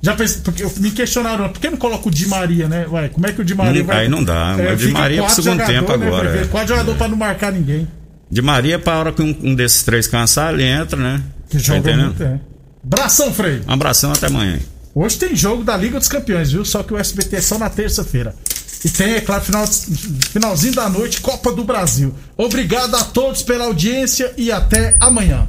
Já 0.00 0.14
pensei, 0.14 0.40
porque 0.42 0.62
eu- 0.62 0.72
me 0.78 0.90
questionaram, 0.92 1.48
por 1.48 1.60
que 1.60 1.68
não 1.70 1.76
coloca 1.76 2.06
o 2.08 2.10
Di 2.10 2.26
Maria, 2.28 2.68
né? 2.68 2.86
Vai, 2.88 3.08
como 3.08 3.26
é 3.26 3.32
que 3.32 3.40
o 3.40 3.44
Di 3.44 3.54
Maria 3.54 3.80
Não- 3.80 3.86
vai. 3.86 3.96
aí 4.02 4.08
não 4.08 4.22
dá, 4.22 4.54
mas 4.56 4.74
o 4.82 4.86
Di 4.86 4.92
Maria 4.92 5.18
é 5.20 5.22
pro 5.24 5.34
segundo 5.34 5.52
jogador, 5.60 5.72
tempo 5.72 5.96
né, 5.96 6.06
agora, 6.06 6.36
é. 6.40 6.44
Quatro 6.46 6.68
jogadores 6.68 6.98
pra 6.98 7.08
não 7.08 7.16
marcar 7.16 7.52
ninguém. 7.52 7.88
De 8.30 8.40
Maria, 8.42 8.78
pra 8.78 8.98
hora 8.98 9.12
que 9.12 9.22
um, 9.22 9.36
um 9.42 9.54
desses 9.54 9.82
três 9.82 10.06
cansar, 10.06 10.54
ele 10.54 10.62
entra, 10.62 11.00
né? 11.00 11.20
Que 11.50 11.56
Tá 11.56 11.62
joga 11.62 11.78
entendendo? 11.78 12.04
muito, 12.06 12.22
é. 12.22 12.38
Bração, 12.84 13.32
Frei. 13.34 13.60
Um 13.66 13.72
abração 13.72 14.12
até 14.12 14.26
amanhã. 14.26 14.58
Hoje 14.94 15.16
tem 15.18 15.34
jogo 15.34 15.64
da 15.64 15.76
Liga 15.76 15.98
dos 15.98 16.08
Campeões, 16.08 16.52
viu? 16.52 16.64
Só 16.64 16.82
que 16.82 16.92
o 16.92 16.98
SBT 16.98 17.36
é 17.36 17.40
só 17.40 17.58
na 17.58 17.68
terça-feira. 17.68 18.34
E 18.84 18.88
tem, 18.88 19.14
é 19.14 19.20
claro, 19.20 19.42
final, 19.42 19.66
finalzinho 20.30 20.74
da 20.74 20.88
noite, 20.88 21.20
Copa 21.20 21.50
do 21.52 21.64
Brasil. 21.64 22.14
Obrigado 22.36 22.94
a 22.94 23.02
todos 23.04 23.42
pela 23.42 23.64
audiência 23.64 24.32
e 24.36 24.52
até 24.52 24.96
amanhã. 25.00 25.48